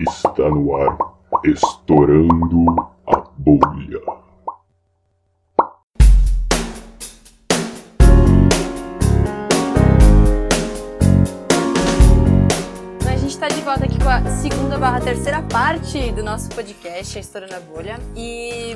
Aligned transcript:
Está 0.00 0.48
no 0.48 0.76
ar, 0.76 0.98
estourando 1.44 2.66
a 3.06 3.22
bolha. 3.38 4.00
A 13.06 13.16
gente 13.16 13.28
está 13.28 13.46
de 13.46 13.60
volta 13.60 13.84
aqui 13.84 13.96
com 14.02 14.08
a 14.08 14.24
segunda 14.30 14.78
barra 14.78 15.00
terceira 15.00 15.40
parte 15.42 16.10
do 16.10 16.24
nosso 16.24 16.48
podcast, 16.50 17.16
Estourando 17.16 17.54
a 17.54 17.60
Bolha. 17.60 18.00
E 18.16 18.74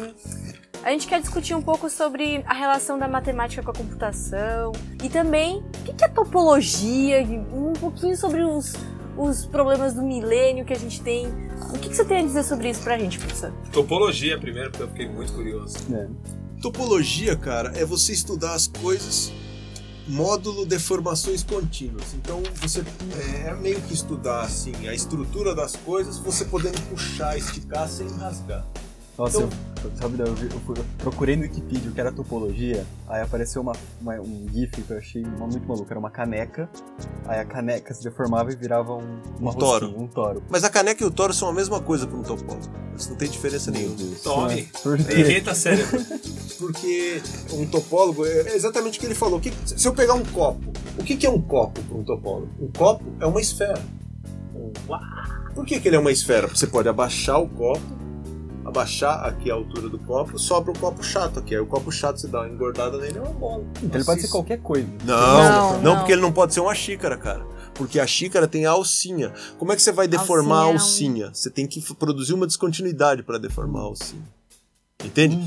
a 0.85 0.91
gente 0.91 1.09
quer 1.09 1.21
discutir 1.21 1.55
um 1.55 1.63
pouco 1.63 1.91
sobre 1.91 2.45
a 2.47 2.55
relação 2.55 2.97
da 2.97 3.09
matemática 3.09 3.61
com 3.61 3.73
a 3.73 3.75
computação 3.75 4.71
e 5.03 5.09
também 5.09 5.65
o 5.81 5.95
que 5.95 6.05
é 6.05 6.09
topologia, 6.09 7.23
um 7.53 7.73
pouquinho 7.73 8.17
sobre 8.17 8.43
os, 8.45 8.75
os 9.19 9.45
problemas 9.45 9.95
do 9.95 10.03
milênio 10.03 10.65
que 10.65 10.73
a 10.73 10.79
gente 10.79 11.01
tem. 11.03 11.27
O 11.27 11.79
que, 11.79 11.89
que 11.89 11.97
você 11.97 12.05
tem 12.05 12.19
a 12.19 12.23
dizer 12.23 12.45
sobre 12.45 12.71
isso 12.71 12.83
pra 12.83 12.97
gente, 12.97 13.19
professor? 13.19 13.53
Topologia 13.73 14.39
primeiro, 14.39 14.71
porque 14.71 14.85
eu 14.85 14.89
fiquei 14.89 15.09
muito 15.09 15.33
curioso. 15.33 15.77
Topologia, 16.63 17.37
cara, 17.37 17.73
é 17.77 17.85
você 17.85 18.13
estudar 18.13 18.55
as 18.55 18.67
coisas 18.67 19.33
módulo 20.09 20.65
deformações 20.65 21.43
contínuas. 21.43 22.15
Então 22.15 22.43
você 22.57 22.83
é, 23.45 23.49
é 23.51 23.55
meio 23.55 23.81
que 23.83 23.93
estudar 23.93 24.43
assim 24.43 24.89
a 24.89 24.95
estrutura 24.95 25.55
das 25.55 25.77
coisas, 25.77 26.19
você 26.19 26.45
podendo 26.45 26.81
puxar, 26.89 27.37
esticar 27.37 27.89
sem 27.89 28.09
rasgar. 28.17 28.67
Nossa, 29.19 29.39
Então- 29.43 29.51
eu, 29.85 29.91
sabe, 29.97 30.21
eu, 30.21 30.35
vi- 30.35 30.49
eu 30.49 30.75
eu 30.77 30.85
procurei 30.99 31.35
no 31.35 31.43
Wikipedia 31.43 31.91
o 31.91 31.93
que 31.93 32.01
era 32.01 32.13
topologia, 32.13 32.87
aí 33.09 33.21
apareceu 33.21 33.61
uma, 33.63 33.73
uma- 34.01 34.15
um 34.21 34.47
GIF 34.53 34.81
que 34.83 34.91
eu 34.93 34.97
achei 34.99 35.23
muito 35.23 35.67
maluco, 35.67 35.87
era 35.91 35.99
uma 35.99 36.11
caneca, 36.11 36.69
aí 37.27 37.41
a 37.41 37.45
caneca 37.45 37.93
se 37.95 38.03
deformava 38.05 38.53
e 38.53 38.57
virava 38.57 38.95
um, 38.95 39.21
Um 39.41 39.53
toro. 39.53 39.95
um 39.99 40.07
toro. 40.07 40.43
Mas 40.49 40.63
a 40.63 40.71
caneca 40.71 41.03
e 41.03 41.07
o 41.07 41.11
toro 41.11 41.35
são 41.35 41.49
a 41.49 41.53
mesma 41.53 41.81
coisa 41.81 42.07
para 42.07 42.17
um 42.17 42.23
topólogo. 42.23 42.69
Isso 42.97 43.11
não 43.11 43.17
tem 43.17 43.29
diferença 43.29 43.71
nenhuma. 43.73 43.97
Tome. 44.23 44.69
Irrita 45.13 45.55
cérebro. 45.55 46.01
Porque 46.59 47.21
um 47.53 47.67
topólogo 47.67 48.25
é 48.27 48.55
exatamente 48.55 48.99
o 48.99 49.01
que 49.01 49.07
ele 49.07 49.15
falou. 49.15 49.39
Que- 49.41 49.53
se 49.65 49.87
eu 49.87 49.95
pegar 49.95 50.15
um 50.15 50.25
copo, 50.25 50.73
o 50.99 51.03
que, 51.05 51.17
que 51.17 51.27
é 51.27 51.31
um 51.31 51.41
copo 51.41 51.81
para 51.83 51.97
um 51.99 52.05
topólogo? 52.05 52.49
Um 52.61 52.69
copo 52.73 53.05
é 53.21 53.27
uma 53.27 53.41
esfera. 53.41 53.81
Por 55.55 55.65
que, 55.65 55.81
que 55.81 55.89
ele 55.89 55.97
é 55.97 55.99
uma 56.01 56.11
esfera? 56.13 56.47
Você 56.49 56.67
pode 56.67 56.89
abaixar 56.89 57.41
o 57.41 57.49
copo, 57.49 57.81
abaixar 58.69 59.25
aqui 59.25 59.51
a 59.51 59.55
altura 59.55 59.89
do 59.89 59.99
copo, 59.99 60.39
sobra 60.39 60.71
o 60.73 60.79
copo 60.79 61.03
chato 61.03 61.39
aqui. 61.41 61.55
Aí 61.55 61.61
o 61.61 61.67
copo 61.67 61.91
chato, 61.91 62.19
você 62.21 62.29
dá 62.29 62.41
uma 62.43 62.49
engordada 62.49 62.99
nele, 62.99 63.19
é 63.19 63.21
uma 63.21 63.33
bola. 63.33 63.65
Então 63.83 63.99
ele 63.99 64.05
pode 64.05 64.05
ser 64.05 64.11
Maciço. 64.13 64.33
qualquer 64.33 64.59
coisa. 64.61 64.89
Não, 65.05 65.17
Não, 65.17 65.73
não, 65.75 65.83
não. 65.83 65.97
porque 65.99 66.13
ele 66.13 66.21
não 66.23 66.33
pode 66.33 66.55
ser 66.55 66.61
uma 66.61 66.75
xícara, 66.75 67.17
cara. 67.17 67.45
Porque 67.75 68.01
a 68.01 68.07
xícara 68.07 68.47
tem 68.49 68.67
a 68.67 68.71
alcinha. 68.71 69.33
Como 69.59 69.73
é 69.73 69.77
que 69.77 69.83
você 69.83 69.93
vai 69.93 70.09
deformar 70.09 70.57
a 70.57 70.63
Alcinha 70.65 70.71
é 70.71 70.73
um- 70.73 71.27
alcinha? 71.29 71.31
Você 71.35 71.51
tem 71.51 71.67
que 71.67 71.81
produzir 71.95 72.33
uma 72.35 72.47
descontinuidade 72.47 73.23
para 73.23 73.39
deformar 73.39 73.81
a 73.81 73.85
alcinha. 73.85 74.23
Entende? 75.05 75.39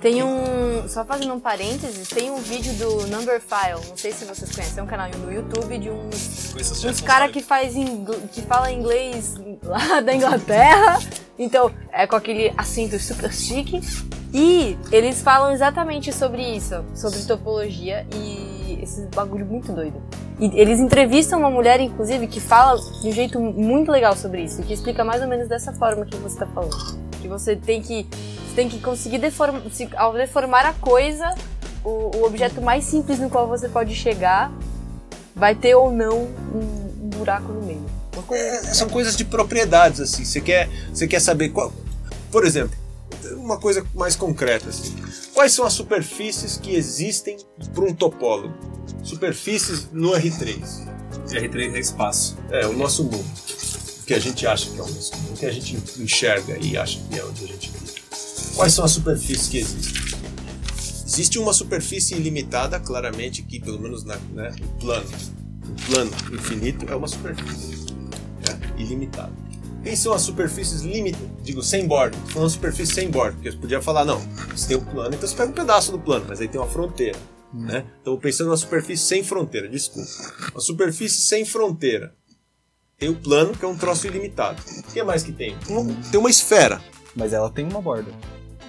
Tem 0.00 0.22
um. 0.22 0.88
Só 0.88 1.04
fazendo 1.04 1.34
um 1.34 1.40
parênteses, 1.40 2.08
tem 2.08 2.30
um 2.30 2.38
vídeo 2.38 2.72
do 2.74 3.06
Number 3.08 3.40
File, 3.40 3.86
não 3.88 3.96
sei 3.96 4.12
se 4.12 4.24
vocês 4.24 4.50
conhecem, 4.50 4.80
é 4.80 4.82
um 4.82 4.86
canal 4.86 5.08
no 5.10 5.30
YouTube 5.32 5.78
de 5.78 5.90
uns 5.90 6.56
essas 6.58 6.82
uns 6.84 7.00
cara 7.02 7.28
que 7.28 7.42
faz 7.42 7.76
ingl- 7.76 8.18
que 8.32 8.40
fala 8.42 8.72
inglês 8.72 9.34
lá 9.62 10.00
da 10.00 10.14
Inglaterra. 10.14 10.98
Então, 11.38 11.70
é 11.92 12.06
com 12.06 12.16
aquele 12.16 12.52
acento 12.56 12.98
super 12.98 13.32
chique. 13.32 13.80
E 14.32 14.78
eles 14.92 15.20
falam 15.22 15.50
exatamente 15.52 16.12
sobre 16.12 16.42
isso, 16.42 16.84
sobre 16.94 17.18
topologia 17.24 18.06
e 18.14 18.78
esse 18.82 19.02
bagulho 19.14 19.44
muito 19.44 19.72
doido. 19.72 20.00
E 20.38 20.46
eles 20.58 20.78
entrevistam 20.78 21.40
uma 21.40 21.50
mulher, 21.50 21.80
inclusive, 21.80 22.26
que 22.28 22.40
fala 22.40 22.80
de 23.02 23.08
um 23.08 23.12
jeito 23.12 23.40
muito 23.40 23.90
legal 23.90 24.16
sobre 24.16 24.42
isso, 24.42 24.62
que 24.62 24.72
explica 24.72 25.02
mais 25.04 25.20
ou 25.20 25.28
menos 25.28 25.48
dessa 25.48 25.72
forma 25.72 26.06
que 26.06 26.16
você 26.16 26.38
tá 26.38 26.46
falando. 26.46 26.98
Que 27.20 27.26
você 27.26 27.56
tem 27.56 27.82
que, 27.82 28.04
tem 28.60 28.68
que 28.68 28.78
conseguir 28.78 29.16
deformar, 29.16 29.62
ao 29.96 30.12
deformar 30.12 30.66
a 30.66 30.74
coisa, 30.74 31.34
o, 31.82 32.14
o 32.18 32.24
objeto 32.24 32.60
mais 32.60 32.84
simples 32.84 33.18
no 33.18 33.30
qual 33.30 33.48
você 33.48 33.70
pode 33.70 33.94
chegar 33.94 34.52
vai 35.34 35.54
ter 35.54 35.74
ou 35.74 35.90
não 35.90 36.24
um, 36.24 37.04
um 37.04 37.08
buraco 37.08 37.50
no 37.50 37.62
meio. 37.62 37.82
Coisa 38.26 38.44
É, 38.44 38.74
são 38.74 38.86
coisas 38.86 39.16
de 39.16 39.24
propriedades, 39.24 39.98
assim. 39.98 40.26
Você 40.26 40.42
quer, 40.42 40.68
você 40.92 41.08
quer 41.08 41.20
saber 41.20 41.48
qual. 41.48 41.72
Por 42.30 42.44
exemplo, 42.44 42.76
uma 43.38 43.56
coisa 43.56 43.82
mais 43.94 44.14
concreta, 44.14 44.68
assim. 44.68 44.94
Quais 45.32 45.52
são 45.52 45.64
as 45.64 45.72
superfícies 45.72 46.58
que 46.58 46.74
existem 46.74 47.38
para 47.72 47.84
um 47.84 47.94
topólogo? 47.94 48.54
Superfícies 49.02 49.88
no 49.90 50.10
R3. 50.10 50.86
R3 51.30 51.76
é 51.76 51.78
espaço. 51.78 52.36
É, 52.50 52.66
o 52.66 52.74
nosso 52.74 53.04
mundo. 53.04 53.24
O 54.02 54.04
que 54.04 54.12
a 54.12 54.18
gente 54.18 54.46
acha 54.46 54.68
que 54.68 54.78
é 54.78 54.82
o 54.82 54.86
nosso 54.86 55.16
mundo. 55.16 55.32
O 55.32 55.36
que 55.38 55.46
a 55.46 55.50
gente 55.50 55.78
enxerga 55.98 56.58
e 56.60 56.76
acha 56.76 57.00
que 57.08 57.18
é 57.18 57.24
onde 57.24 57.44
a 57.44 57.46
gente 57.46 57.70
vive. 57.70 57.79
Quais 58.54 58.72
são 58.74 58.84
as 58.84 58.90
superfícies 58.92 59.48
que 59.48 59.58
existem? 59.58 60.00
Existe 61.06 61.38
uma 61.38 61.52
superfície 61.52 62.14
ilimitada, 62.14 62.78
claramente, 62.78 63.42
que 63.42 63.58
pelo 63.60 63.80
menos 63.80 64.04
na, 64.04 64.16
né, 64.32 64.54
o 64.62 64.68
plano, 64.80 65.06
o 65.64 65.90
plano 65.90 66.10
infinito 66.32 66.86
é 66.88 66.94
uma 66.94 67.08
superfície 67.08 67.86
né, 68.46 68.60
ilimitada. 68.78 69.32
Quem 69.82 69.96
são 69.96 70.12
as 70.12 70.22
superfícies 70.22 70.82
limitadas? 70.82 71.28
Digo, 71.42 71.62
sem 71.62 71.86
borda. 71.86 72.16
Tô 72.26 72.32
falando 72.34 72.50
superfície 72.50 72.94
sem 72.94 73.10
borda, 73.10 73.32
porque 73.34 73.50
você 73.50 73.56
podia 73.56 73.80
falar, 73.82 74.04
não, 74.04 74.20
você 74.54 74.68
tem 74.68 74.76
o 74.76 74.82
plano, 74.82 75.14
então 75.14 75.28
você 75.28 75.34
pega 75.34 75.50
um 75.50 75.54
pedaço 75.54 75.90
do 75.90 75.98
plano, 75.98 76.26
mas 76.28 76.40
aí 76.40 76.48
tem 76.48 76.60
uma 76.60 76.68
fronteira. 76.68 77.18
Né? 77.52 77.84
Então, 78.00 78.16
pensando 78.16 78.46
numa 78.48 78.56
superfície 78.56 79.04
sem 79.04 79.24
fronteira, 79.24 79.68
desculpa. 79.68 80.08
Uma 80.52 80.60
superfície 80.60 81.20
sem 81.22 81.44
fronteira. 81.44 82.14
Tem 82.96 83.08
o 83.08 83.16
plano, 83.16 83.52
que 83.56 83.64
é 83.64 83.68
um 83.68 83.76
troço 83.76 84.06
ilimitado. 84.06 84.62
O 84.78 84.92
que 84.92 85.02
mais 85.02 85.22
que 85.24 85.32
tem? 85.32 85.56
Um- 85.68 85.94
tem 86.10 86.20
uma 86.20 86.30
esfera. 86.30 86.80
Mas 87.16 87.32
ela 87.32 87.50
tem 87.50 87.66
uma 87.66 87.80
borda. 87.82 88.12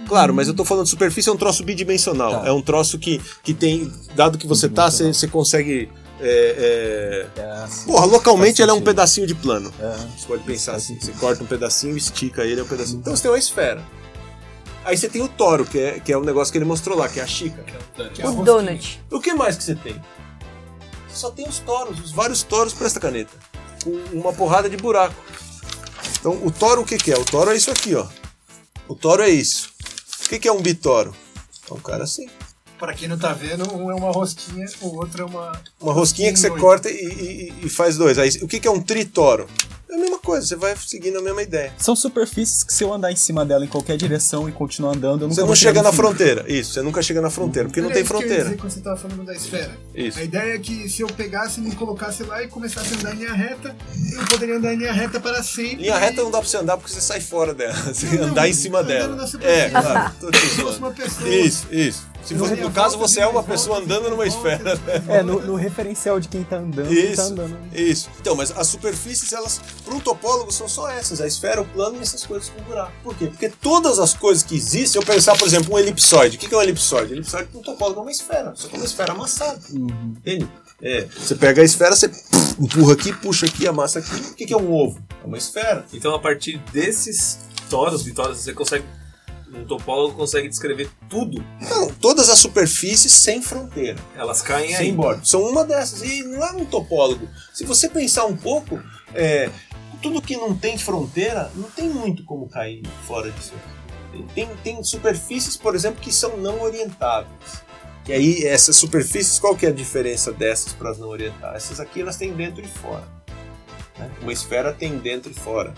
Claro, 0.07 0.33
mas 0.33 0.47
eu 0.47 0.53
tô 0.53 0.65
falando 0.65 0.83
de 0.85 0.89
superfície 0.89 1.29
é 1.29 1.31
um 1.31 1.37
troço 1.37 1.63
bidimensional. 1.63 2.41
Tá. 2.41 2.47
É 2.47 2.51
um 2.51 2.61
troço 2.61 2.99
que, 2.99 3.21
que 3.43 3.53
tem. 3.53 3.91
Dado 4.15 4.37
que 4.37 4.45
você 4.47 4.67
tá, 4.67 4.89
você, 4.89 5.27
consegue. 5.27 5.89
É, 6.19 7.27
é... 7.35 7.41
É, 7.41 7.65
Porra, 7.85 8.05
localmente 8.05 8.61
ela 8.61 8.71
é 8.71 8.75
um 8.75 8.81
pedacinho 8.81 9.25
de 9.25 9.33
plano. 9.33 9.73
é, 9.79 9.95
Você 10.17 10.27
pode 10.27 10.43
pensar 10.43 10.75
assim: 10.75 10.99
você 10.99 11.11
corta 11.13 11.43
um 11.43 11.47
pedacinho, 11.47 11.95
estica 11.97 12.43
ele, 12.43 12.59
é 12.59 12.63
um 12.63 12.67
pedacinho. 12.67 12.99
Então 12.99 13.15
você 13.15 13.21
tem 13.23 13.31
uma 13.31 13.37
esfera. 13.39 13.81
Aí 14.83 14.97
você 14.97 15.07
tem 15.07 15.21
o 15.21 15.27
toro, 15.27 15.63
que 15.65 15.79
é, 15.79 15.99
que 15.99 16.11
é 16.11 16.17
o 16.17 16.23
negócio 16.23 16.51
que 16.51 16.57
ele 16.57 16.65
mostrou 16.65 16.97
lá, 16.97 17.07
que 17.07 17.19
é 17.19 17.23
a 17.23 17.27
xícara. 17.27 17.63
Que 18.13 18.21
é 18.21 18.27
um- 18.29 18.39
o 18.41 18.43
donut. 18.43 18.99
O 19.11 19.19
que 19.19 19.33
mais 19.33 19.55
que 19.55 19.63
você 19.63 19.75
tem? 19.75 19.95
Só 21.13 21.29
tem 21.29 21.47
os 21.47 21.59
toros, 21.59 21.99
os 21.99 22.11
vários 22.11 22.41
toros 22.43 22.73
para 22.73 22.87
esta 22.87 22.99
caneta. 22.99 23.31
Com 23.83 23.91
uma 24.19 24.33
porrada 24.33 24.69
de 24.69 24.77
buraco. 24.77 25.15
Então, 26.19 26.39
o 26.43 26.51
toro 26.51 26.81
o 26.81 26.85
que, 26.85 26.97
que 26.97 27.11
é? 27.11 27.17
O 27.17 27.25
toro 27.25 27.51
é 27.51 27.55
isso 27.55 27.69
aqui, 27.71 27.95
ó. 27.95 28.07
O 28.87 28.95
toro 28.95 29.21
é 29.23 29.29
isso. 29.29 29.70
O 30.31 30.33
que, 30.33 30.39
que 30.39 30.47
é 30.47 30.51
um 30.53 30.61
bitoro? 30.61 31.13
É 31.69 31.73
um 31.73 31.77
cara 31.79 32.05
assim. 32.05 32.25
Pra 32.79 32.93
quem 32.93 33.05
não 33.09 33.17
tá 33.19 33.33
vendo, 33.33 33.69
um 33.75 33.91
é 33.91 33.93
uma 33.93 34.11
rosquinha, 34.13 34.65
o 34.79 34.95
outro 34.95 35.23
é 35.23 35.25
uma. 35.25 35.61
Uma 35.77 35.91
rosquinha 35.91 36.31
que 36.31 36.39
você 36.39 36.47
Dois. 36.47 36.61
corta 36.61 36.89
e, 36.89 36.93
e- 36.93 37.65
e 37.65 37.69
faz 37.69 37.97
dois. 37.97 38.17
Aí, 38.17 38.29
o 38.41 38.47
que, 38.47 38.57
que 38.61 38.65
é 38.65 38.71
um 38.71 38.79
tritoro? 38.81 39.49
É 39.91 39.95
a 39.95 39.97
mesma 39.97 40.19
coisa, 40.19 40.47
você 40.47 40.55
vai 40.55 40.73
seguindo 40.77 41.19
a 41.19 41.21
mesma 41.21 41.43
ideia. 41.43 41.73
São 41.77 41.95
superfícies 41.97 42.63
que 42.63 42.73
se 42.73 42.81
eu 42.83 42.93
andar 42.93 43.11
em 43.11 43.15
cima 43.17 43.45
dela 43.45 43.65
em 43.65 43.67
qualquer 43.67 43.97
direção 43.97 44.47
e 44.47 44.51
continuar 44.53 44.91
andando, 44.95 45.23
eu 45.23 45.27
nunca 45.27 45.41
Você 45.41 45.47
não 45.47 45.55
chega 45.55 45.83
na 45.83 45.91
fim. 45.91 45.97
fronteira. 45.97 46.45
Isso, 46.49 46.73
você 46.73 46.81
nunca 46.81 47.01
chega 47.01 47.19
na 47.19 47.29
fronteira, 47.29 47.67
porque 47.67 47.81
não 47.81 47.89
Era 47.89 47.95
tem 47.95 48.03
isso 48.03 48.09
que 48.13 48.15
eu 48.15 48.21
ia 48.21 48.27
fronteira. 48.27 48.49
dizer 48.51 48.61
quando 48.61 48.71
você 48.71 48.79
tava 48.79 48.95
falando 48.97 49.25
da 49.25 49.33
esfera. 49.33 49.77
Isso. 49.93 50.17
A 50.19 50.23
ideia 50.23 50.55
é 50.55 50.59
que 50.59 50.87
se 50.89 51.01
eu 51.01 51.07
pegasse 51.07 51.59
e 51.59 51.63
me 51.63 51.75
colocasse 51.75 52.23
lá 52.23 52.41
e 52.41 52.47
começasse 52.47 52.93
a 52.93 52.97
andar 52.99 53.13
em 53.15 53.17
linha 53.17 53.33
reta, 53.33 53.75
eu 54.13 54.25
poderia 54.27 54.55
andar 54.57 54.73
em 54.73 54.77
linha 54.77 54.93
reta 54.93 55.19
para 55.19 55.43
sempre. 55.43 55.75
Linha 55.83 55.97
reta 55.97 56.23
não 56.23 56.31
dá 56.31 56.39
pra 56.39 56.47
você 56.47 56.57
andar 56.57 56.77
porque 56.77 56.91
você 56.93 57.01
sai 57.01 57.19
fora 57.19 57.53
dela. 57.53 57.73
Você 57.91 58.05
Não, 58.05 58.13
não, 58.21 58.27
andar 58.29 58.47
em 58.47 58.53
cima 58.53 58.81
dela. 58.83 59.27
É, 59.41 59.69
claro. 59.69 60.13
Tô 60.21 60.31
te 60.31 60.37
Se 60.39 60.47
fosse 60.47 60.61
zoando. 60.61 60.77
uma 60.77 60.91
pessoa. 60.91 61.29
Isso, 61.29 61.67
isso. 61.69 62.10
Se 62.23 62.33
daria 62.35 62.63
no 62.63 62.71
caso, 62.71 62.97
você 62.97 63.21
é 63.21 63.27
uma 63.27 63.43
pessoa 63.43 63.79
andando 63.79 64.09
numa 64.09 64.25
esfera. 64.25 64.75
voltas. 64.75 65.09
É, 65.09 65.23
no, 65.23 65.41
no 65.41 65.55
referencial 65.55 66.19
de 66.19 66.27
quem 66.27 66.43
tá 66.43 66.57
andando, 66.57 66.87
quem 66.87 67.05
tá 67.05 67.11
Isso, 67.11 67.21
andando. 67.21 67.57
isso. 67.73 68.09
Então, 68.19 68.35
mas 68.35 68.51
as 68.51 68.67
superfícies, 68.67 69.33
elas, 69.33 69.59
para 69.83 69.93
um 69.93 69.99
topólogo, 69.99 70.51
são 70.51 70.67
só 70.67 70.89
essas: 70.89 71.19
a 71.21 71.27
esfera, 71.27 71.61
o 71.61 71.65
plano 71.65 71.97
e 71.97 72.01
essas 72.01 72.25
coisas 72.25 72.49
com 72.49 72.61
buraco. 72.63 72.91
Por 73.03 73.15
quê? 73.15 73.27
Porque 73.27 73.49
todas 73.49 73.99
as 73.99 74.13
coisas 74.13 74.43
que 74.43 74.55
existem, 74.55 74.87
se 74.87 74.97
eu 74.97 75.03
pensar, 75.03 75.37
por 75.37 75.47
exemplo, 75.47 75.73
um 75.73 75.79
elipsoide. 75.79 76.37
O 76.37 76.39
que 76.39 76.53
é 76.53 76.57
um 76.57 76.61
elipsoide? 76.61 77.13
Elipsoide 77.13 77.47
para 77.47 77.59
um 77.59 77.63
topólogo 77.63 77.99
é 77.99 78.03
uma 78.03 78.11
esfera, 78.11 78.53
só 78.55 78.67
que 78.67 78.75
é 78.75 78.79
uma 78.79 78.85
esfera 78.85 79.11
amassada. 79.13 79.59
Uhum. 79.71 80.15
Entende? 80.17 80.49
É, 80.81 81.05
você 81.15 81.35
pega 81.35 81.61
a 81.61 81.65
esfera, 81.65 81.95
você 81.95 82.09
empurra 82.59 82.93
aqui, 82.93 83.13
puxa 83.13 83.45
aqui, 83.45 83.67
amassa 83.67 83.99
aqui. 83.99 84.15
O 84.15 84.33
que 84.33 84.45
que 84.47 84.53
é 84.53 84.57
um 84.57 84.71
ovo? 84.73 84.99
É 85.23 85.27
uma 85.27 85.37
esfera. 85.37 85.85
Então, 85.93 86.13
a 86.15 86.19
partir 86.19 86.57
desses 86.73 87.39
toros, 87.69 88.03
vitórias, 88.03 88.39
você 88.39 88.53
consegue. 88.53 88.85
Um 89.53 89.65
topólogo 89.65 90.15
consegue 90.15 90.47
descrever 90.47 90.89
tudo. 91.09 91.43
Não, 91.59 91.89
todas 91.93 92.29
as 92.29 92.39
superfícies 92.39 93.11
sem 93.11 93.41
fronteira. 93.41 93.99
Elas 94.15 94.41
caem 94.41 94.69
sem 94.69 94.87
aí. 94.87 94.91
borda. 94.91 95.25
São 95.25 95.41
uma 95.43 95.65
dessas. 95.65 96.01
E 96.03 96.23
não 96.23 96.43
é 96.43 96.51
um 96.53 96.65
topólogo. 96.65 97.27
Se 97.53 97.65
você 97.65 97.89
pensar 97.89 98.25
um 98.25 98.37
pouco, 98.37 98.81
é, 99.13 99.49
tudo 100.01 100.21
que 100.21 100.37
não 100.37 100.55
tem 100.55 100.77
fronteira, 100.77 101.51
não 101.55 101.69
tem 101.69 101.89
muito 101.89 102.23
como 102.23 102.47
cair 102.47 102.81
fora 103.05 103.29
disso. 103.29 103.53
Tem, 104.33 104.47
tem 104.63 104.83
superfícies, 104.83 105.57
por 105.57 105.75
exemplo, 105.75 106.01
que 106.01 106.13
são 106.13 106.37
não 106.37 106.61
orientáveis. 106.61 107.61
E 108.07 108.13
aí, 108.13 108.45
essas 108.45 108.75
superfícies, 108.75 109.37
qual 109.37 109.55
que 109.55 109.65
é 109.65 109.69
a 109.69 109.73
diferença 109.73 110.31
dessas 110.31 110.73
para 110.73 110.89
as 110.89 110.97
não 110.97 111.09
orientáveis? 111.09 111.65
Essas 111.65 111.79
aqui, 111.79 112.01
elas 112.01 112.17
têm 112.17 112.33
dentro 112.33 112.61
e 112.63 112.67
fora. 112.67 113.07
Uma 114.21 114.33
esfera 114.33 114.73
tem 114.73 114.97
dentro 114.97 115.31
e 115.31 115.35
fora. 115.35 115.73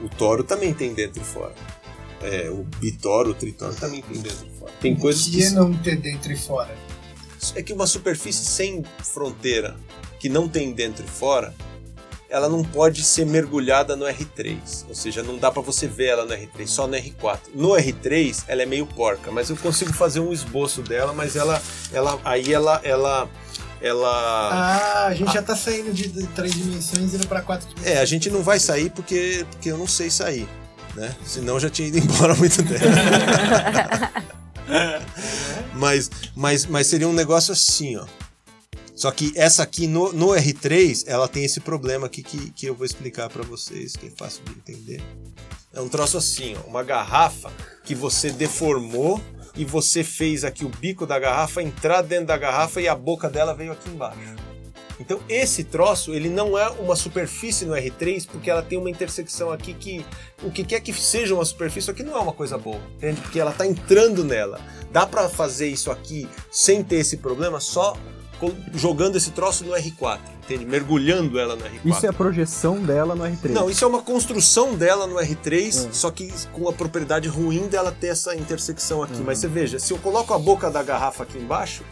O 0.00 0.08
toro 0.08 0.44
também 0.44 0.74
tem 0.74 0.92
dentro 0.92 1.22
e 1.22 1.24
fora. 1.24 1.54
É, 2.22 2.48
o 2.50 2.64
bitoro, 2.78 3.30
o 3.30 3.34
tritoro 3.34 3.74
também 3.74 4.02
tem 4.02 4.20
dentro 4.20 4.46
e 4.46 4.58
fora. 4.58 4.72
Tem 4.80 4.96
coisas 4.96 5.26
que 5.26 5.50
não 5.50 5.72
ter 5.74 5.96
dentro 5.96 6.32
e 6.32 6.36
fora. 6.36 6.74
é 7.54 7.62
que 7.62 7.72
uma 7.72 7.86
superfície 7.86 8.44
sem 8.44 8.84
fronteira, 9.02 9.76
que 10.20 10.28
não 10.28 10.48
tem 10.48 10.72
dentro 10.72 11.04
e 11.04 11.08
fora, 11.08 11.54
ela 12.32 12.48
não 12.48 12.64
pode 12.64 13.04
ser 13.04 13.26
mergulhada 13.26 13.94
no 13.94 14.06
R3. 14.06 14.56
Ou 14.88 14.94
seja, 14.94 15.22
não 15.22 15.36
dá 15.36 15.50
pra 15.50 15.60
você 15.60 15.86
ver 15.86 16.06
ela 16.06 16.24
no 16.24 16.32
R3, 16.32 16.66
só 16.66 16.86
no 16.86 16.96
R4. 16.96 17.38
No 17.54 17.70
R3, 17.72 18.44
ela 18.48 18.62
é 18.62 18.66
meio 18.66 18.86
porca, 18.86 19.30
mas 19.30 19.50
eu 19.50 19.56
consigo 19.56 19.92
fazer 19.92 20.20
um 20.20 20.32
esboço 20.32 20.80
dela, 20.80 21.12
mas 21.12 21.36
ela, 21.36 21.60
ela 21.92 22.18
aí 22.24 22.50
ela, 22.54 22.80
ela, 22.82 23.28
ela. 23.82 24.50
Ah, 24.50 25.06
a 25.08 25.14
gente 25.14 25.30
já 25.30 25.42
tá 25.42 25.54
saindo 25.54 25.92
de, 25.92 26.08
de 26.08 26.26
três 26.28 26.54
dimensões 26.54 27.12
e 27.12 27.16
indo 27.16 27.28
pra 27.28 27.42
quatro 27.42 27.68
dimensões. 27.68 27.96
É, 27.96 28.00
a 28.00 28.04
gente 28.06 28.30
não 28.30 28.42
vai 28.42 28.58
sair 28.58 28.88
porque, 28.88 29.44
porque 29.50 29.70
eu 29.70 29.76
não 29.76 29.86
sei 29.86 30.08
sair, 30.08 30.48
né? 30.94 31.14
Senão 31.24 31.54
eu 31.54 31.60
já 31.60 31.70
tinha 31.70 31.88
ido 31.88 31.98
embora 31.98 32.32
há 32.32 32.36
muito 32.36 32.62
tempo. 32.62 32.84
mas, 35.74 36.10
mas, 36.34 36.66
mas 36.66 36.86
seria 36.86 37.08
um 37.08 37.12
negócio 37.12 37.52
assim, 37.52 37.96
ó. 37.96 38.06
Só 38.94 39.10
que 39.10 39.32
essa 39.34 39.62
aqui 39.62 39.86
no, 39.86 40.12
no 40.12 40.28
R3, 40.28 41.04
ela 41.06 41.26
tem 41.26 41.44
esse 41.44 41.60
problema 41.60 42.06
aqui 42.06 42.22
que, 42.22 42.50
que 42.50 42.66
eu 42.66 42.74
vou 42.74 42.84
explicar 42.84 43.28
pra 43.28 43.42
vocês, 43.42 43.96
que 43.96 44.06
é 44.06 44.10
fácil 44.10 44.44
de 44.44 44.52
entender. 44.52 45.02
É 45.72 45.80
um 45.80 45.88
troço 45.88 46.18
assim, 46.18 46.54
ó, 46.56 46.68
uma 46.68 46.82
garrafa 46.82 47.50
que 47.82 47.94
você 47.94 48.30
deformou 48.30 49.20
e 49.56 49.64
você 49.64 50.04
fez 50.04 50.44
aqui 50.44 50.64
o 50.64 50.68
bico 50.68 51.06
da 51.06 51.18
garrafa 51.18 51.62
entrar 51.62 52.02
dentro 52.02 52.26
da 52.26 52.36
garrafa 52.36 52.80
e 52.80 52.88
a 52.88 52.94
boca 52.94 53.28
dela 53.28 53.54
veio 53.54 53.72
aqui 53.72 53.90
embaixo. 53.90 54.18
Então 55.00 55.20
esse 55.28 55.64
troço, 55.64 56.12
ele 56.14 56.28
não 56.28 56.56
é 56.56 56.68
uma 56.70 56.94
superfície 56.96 57.64
no 57.64 57.74
R3 57.74 58.26
porque 58.30 58.50
ela 58.50 58.62
tem 58.62 58.78
uma 58.78 58.90
intersecção 58.90 59.50
aqui 59.50 59.74
que 59.74 60.04
o 60.42 60.50
que 60.50 60.64
quer 60.64 60.80
que 60.80 60.92
seja 60.92 61.34
uma 61.34 61.44
superfície 61.44 61.90
aqui 61.90 62.02
não 62.02 62.16
é 62.16 62.20
uma 62.20 62.32
coisa 62.32 62.56
boa, 62.58 62.80
entende? 62.96 63.20
Porque 63.20 63.40
ela 63.40 63.52
tá 63.52 63.66
entrando 63.66 64.24
nela. 64.24 64.60
Dá 64.92 65.06
pra 65.06 65.28
fazer 65.28 65.68
isso 65.68 65.90
aqui 65.90 66.28
sem 66.50 66.82
ter 66.84 66.96
esse 66.96 67.16
problema 67.16 67.58
só 67.60 67.96
jogando 68.74 69.16
esse 69.16 69.30
troço 69.30 69.64
no 69.64 69.72
R4, 69.72 70.18
entende? 70.44 70.66
Mergulhando 70.66 71.38
ela 71.38 71.54
no 71.54 71.62
R4. 71.62 71.80
Isso 71.84 72.06
é 72.06 72.08
a 72.08 72.12
projeção 72.12 72.80
dela 72.82 73.14
no 73.14 73.22
R3. 73.24 73.50
Não, 73.50 73.70
isso 73.70 73.84
é 73.84 73.86
uma 73.88 74.02
construção 74.02 74.74
dela 74.74 75.06
no 75.06 75.14
R3, 75.16 75.88
É. 75.88 75.92
só 75.92 76.10
que 76.10 76.32
com 76.52 76.68
a 76.68 76.72
propriedade 76.72 77.28
ruim 77.28 77.68
dela 77.68 77.92
ter 77.92 78.08
essa 78.08 78.34
intersecção 78.34 79.02
aqui. 79.02 79.14
Uhum. 79.14 79.24
Mas 79.24 79.38
você 79.38 79.46
veja, 79.48 79.78
se 79.78 79.92
eu 79.92 79.98
coloco 79.98 80.34
a 80.34 80.38
boca 80.38 80.70
da 80.70 80.82
garrafa 80.82 81.22
aqui 81.22 81.38
embaixo, 81.38 81.84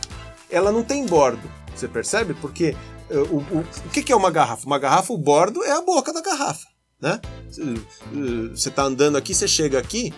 ela 0.51 0.73
não 0.73 0.83
tem 0.83 1.07
bordo. 1.07 1.49
Você 1.75 1.89
percebe? 1.89 2.35
Porque 2.35 2.77
eh, 3.11 3.17
o, 3.17 3.37
o, 3.39 3.61
o 3.61 3.89
que, 3.93 4.03
que 4.03 4.13
é 4.13 4.17
uma 4.17 4.31
garrafa? 4.31 4.67
Uma 4.67 4.79
garrafa, 4.79 5.13
o 5.13 5.19
bordo 5.19 5.63
é 5.65 5.71
a 5.73 5.81
boca 5.83 6.13
da 6.13 6.21
garrafa. 6.21 6.67
Né? 7.01 7.21
Você, 7.49 7.63
eh, 7.63 8.49
Você 8.55 8.71
tá 8.71 8.83
andando 8.85 9.17
aqui, 9.17 9.35
você 9.35 9.49
chega 9.49 9.79
aqui, 9.79 10.13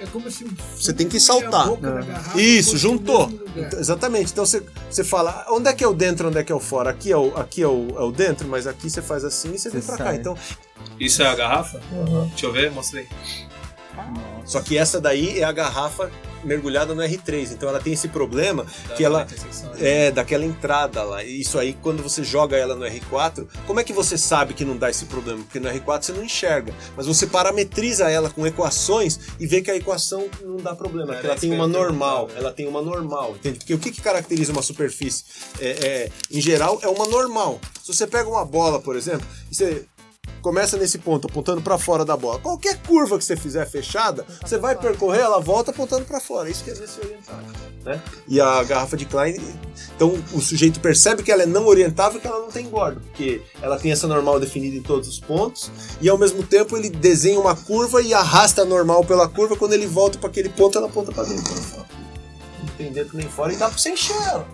É 0.00 0.06
como 0.06 0.30
se 0.30 0.44
Você 0.76 0.92
tem 0.92 1.08
que 1.08 1.18
saltar. 1.18 1.66
boca 1.68 1.90
da 1.90 2.00
É. 2.00 2.02
garrafa 2.04 2.40
Isso, 2.40 2.76
juntou. 2.78 3.28
Então, 3.56 3.78
Exatamente. 3.80 4.30
Então 4.32 4.46
você, 4.46 4.62
você 4.90 5.02
fala, 5.04 5.44
onde 5.50 5.68
é 5.68 5.72
que 5.72 5.82
é 5.82 5.88
o 5.88 5.94
dentro, 5.94 6.28
onde 6.28 6.38
é 6.38 6.44
que 6.44 6.52
é 6.52 6.54
o 6.54 6.60
fora? 6.60 6.90
Aqui 6.90 7.10
é 7.12 7.16
o, 7.16 7.36
aqui 7.36 7.62
é 7.62 7.66
o, 7.68 7.88
é 7.96 8.02
o 8.02 8.12
dentro, 8.12 8.46
mas 8.48 8.66
aqui 8.66 8.88
você 8.88 9.02
faz 9.02 9.24
assim 9.24 9.54
e 9.54 9.58
você 9.58 9.70
vem 9.70 9.80
Você 9.80 9.86
pra 9.88 9.96
cá. 9.98 10.04
sai. 10.04 10.16
Então, 10.16 10.36
Isso 11.00 11.20
é 11.22 11.26
a 11.26 11.34
garrafa? 11.34 11.80
Deixa 12.30 12.46
eu 12.46 12.52
ver. 12.52 12.70
Nossa. 12.72 12.96
Só 14.44 14.60
que 14.60 14.78
essa 14.78 15.00
daí 15.00 15.40
é 15.40 15.44
a 15.44 15.50
garrafa 15.52 16.10
mergulhada 16.44 16.94
no 16.94 17.02
R3. 17.02 17.52
Então 17.52 17.68
ela 17.68 17.80
tem 17.80 17.92
esse 17.92 18.08
problema 18.08 18.64
Da- 18.88 18.94
que 18.94 19.04
ela 19.04 19.24
né? 19.24 19.30
é 19.80 20.10
daquela 20.10 20.44
entrada 20.44 21.02
lá. 21.02 21.22
E 21.24 21.40
Isso 21.40 21.58
aí, 21.58 21.72
quando 21.82 22.02
você 22.02 22.22
joga 22.24 22.56
ela 22.56 22.74
no 22.74 22.84
R4, 22.84 23.46
como 23.66 23.80
é 23.80 23.84
que 23.84 23.92
você 23.92 24.16
sabe 24.18 24.54
que 24.54 24.64
não 24.64 24.76
dá 24.76 24.90
esse 24.90 25.04
problema? 25.06 25.42
Porque 25.42 25.60
no 25.60 25.68
R4 25.68 26.02
você 26.02 26.12
não 26.12 26.24
enxerga. 26.24 26.72
Mas 26.96 27.06
você 27.06 27.26
parametriza 27.26 28.10
ela 28.10 28.30
com 28.30 28.46
equações 28.46 29.18
e 29.38 29.46
vê 29.46 29.60
que 29.62 29.70
a 29.70 29.76
equação 29.76 30.28
não 30.42 30.56
dá 30.56 30.74
problema. 30.74 31.14
É, 31.16 31.20
que 31.20 31.26
ela 31.26 31.34
é 31.34 31.38
tem 31.38 31.50
isso 31.50 31.58
uma 31.58 31.66
normal. 31.68 32.26
né? 32.28 32.34
Ela 32.36 32.52
tem 32.52 32.66
uma 32.66 32.82
normal, 32.82 33.34
entende? 33.36 33.58
Porque 33.58 33.74
o 33.74 33.78
que, 33.78 33.90
que 33.90 34.00
caracteriza 34.00 34.52
uma 34.52 34.62
superfície? 34.62 35.24
É, 35.60 35.68
é, 35.70 36.10
em 36.30 36.40
geral, 36.40 36.78
é 36.82 36.88
uma 36.88 37.06
normal. 37.06 37.60
Se 37.82 37.92
você 37.94 38.06
pega 38.06 38.28
uma 38.28 38.44
bola, 38.44 38.80
por 38.80 38.96
exemplo, 38.96 39.26
e 39.50 39.54
você 39.54 39.84
começa 40.40 40.76
nesse 40.76 40.98
ponto, 40.98 41.26
apontando 41.28 41.60
para 41.60 41.78
fora 41.78 42.04
da 42.04 42.16
bola. 42.16 42.38
Qualquer 42.38 42.78
curva 42.82 43.18
que 43.18 43.24
você 43.24 43.36
fizer 43.36 43.66
fechada, 43.66 44.24
você 44.44 44.58
vai 44.58 44.76
percorrer, 44.76 45.20
ela 45.20 45.40
volta 45.40 45.70
apontando 45.70 46.04
para 46.04 46.20
fora. 46.20 46.48
Isso 46.48 46.64
quer 46.64 46.72
dizer 46.72 46.88
se 46.88 47.00
orientar. 47.00 47.42
Né? 47.84 48.02
E 48.26 48.40
a 48.40 48.62
garrafa 48.64 48.96
de 48.96 49.04
Klein, 49.04 49.36
então 49.94 50.22
o 50.32 50.40
sujeito 50.40 50.80
percebe 50.80 51.22
que 51.22 51.30
ela 51.30 51.42
é 51.42 51.46
não 51.46 51.66
orientável, 51.66 52.20
que 52.20 52.26
ela 52.26 52.40
não 52.40 52.50
tem 52.50 52.66
bordo, 52.66 53.00
porque 53.00 53.40
ela 53.62 53.78
tem 53.78 53.92
essa 53.92 54.06
normal 54.06 54.38
definida 54.38 54.76
em 54.76 54.82
todos 54.82 55.08
os 55.08 55.20
pontos, 55.20 55.70
e 56.00 56.08
ao 56.08 56.18
mesmo 56.18 56.42
tempo 56.42 56.76
ele 56.76 56.90
desenha 56.90 57.38
uma 57.38 57.56
curva 57.56 58.02
e 58.02 58.12
arrasta 58.12 58.62
a 58.62 58.64
normal 58.64 59.04
pela 59.04 59.28
curva, 59.28 59.56
quando 59.56 59.72
ele 59.72 59.86
volta 59.86 60.18
para 60.18 60.28
aquele 60.28 60.48
ponto, 60.48 60.76
ela 60.76 60.88
aponta 60.88 61.12
para 61.12 61.24
dentro. 61.24 61.54
Não 62.60 62.68
tem 62.76 62.92
dentro 62.92 63.16
nem 63.16 63.28
fora, 63.28 63.52
e 63.52 63.56
dá 63.56 63.68
para 63.68 63.78
você 63.78 63.90
encher 63.90 64.16
ela. 64.16 64.46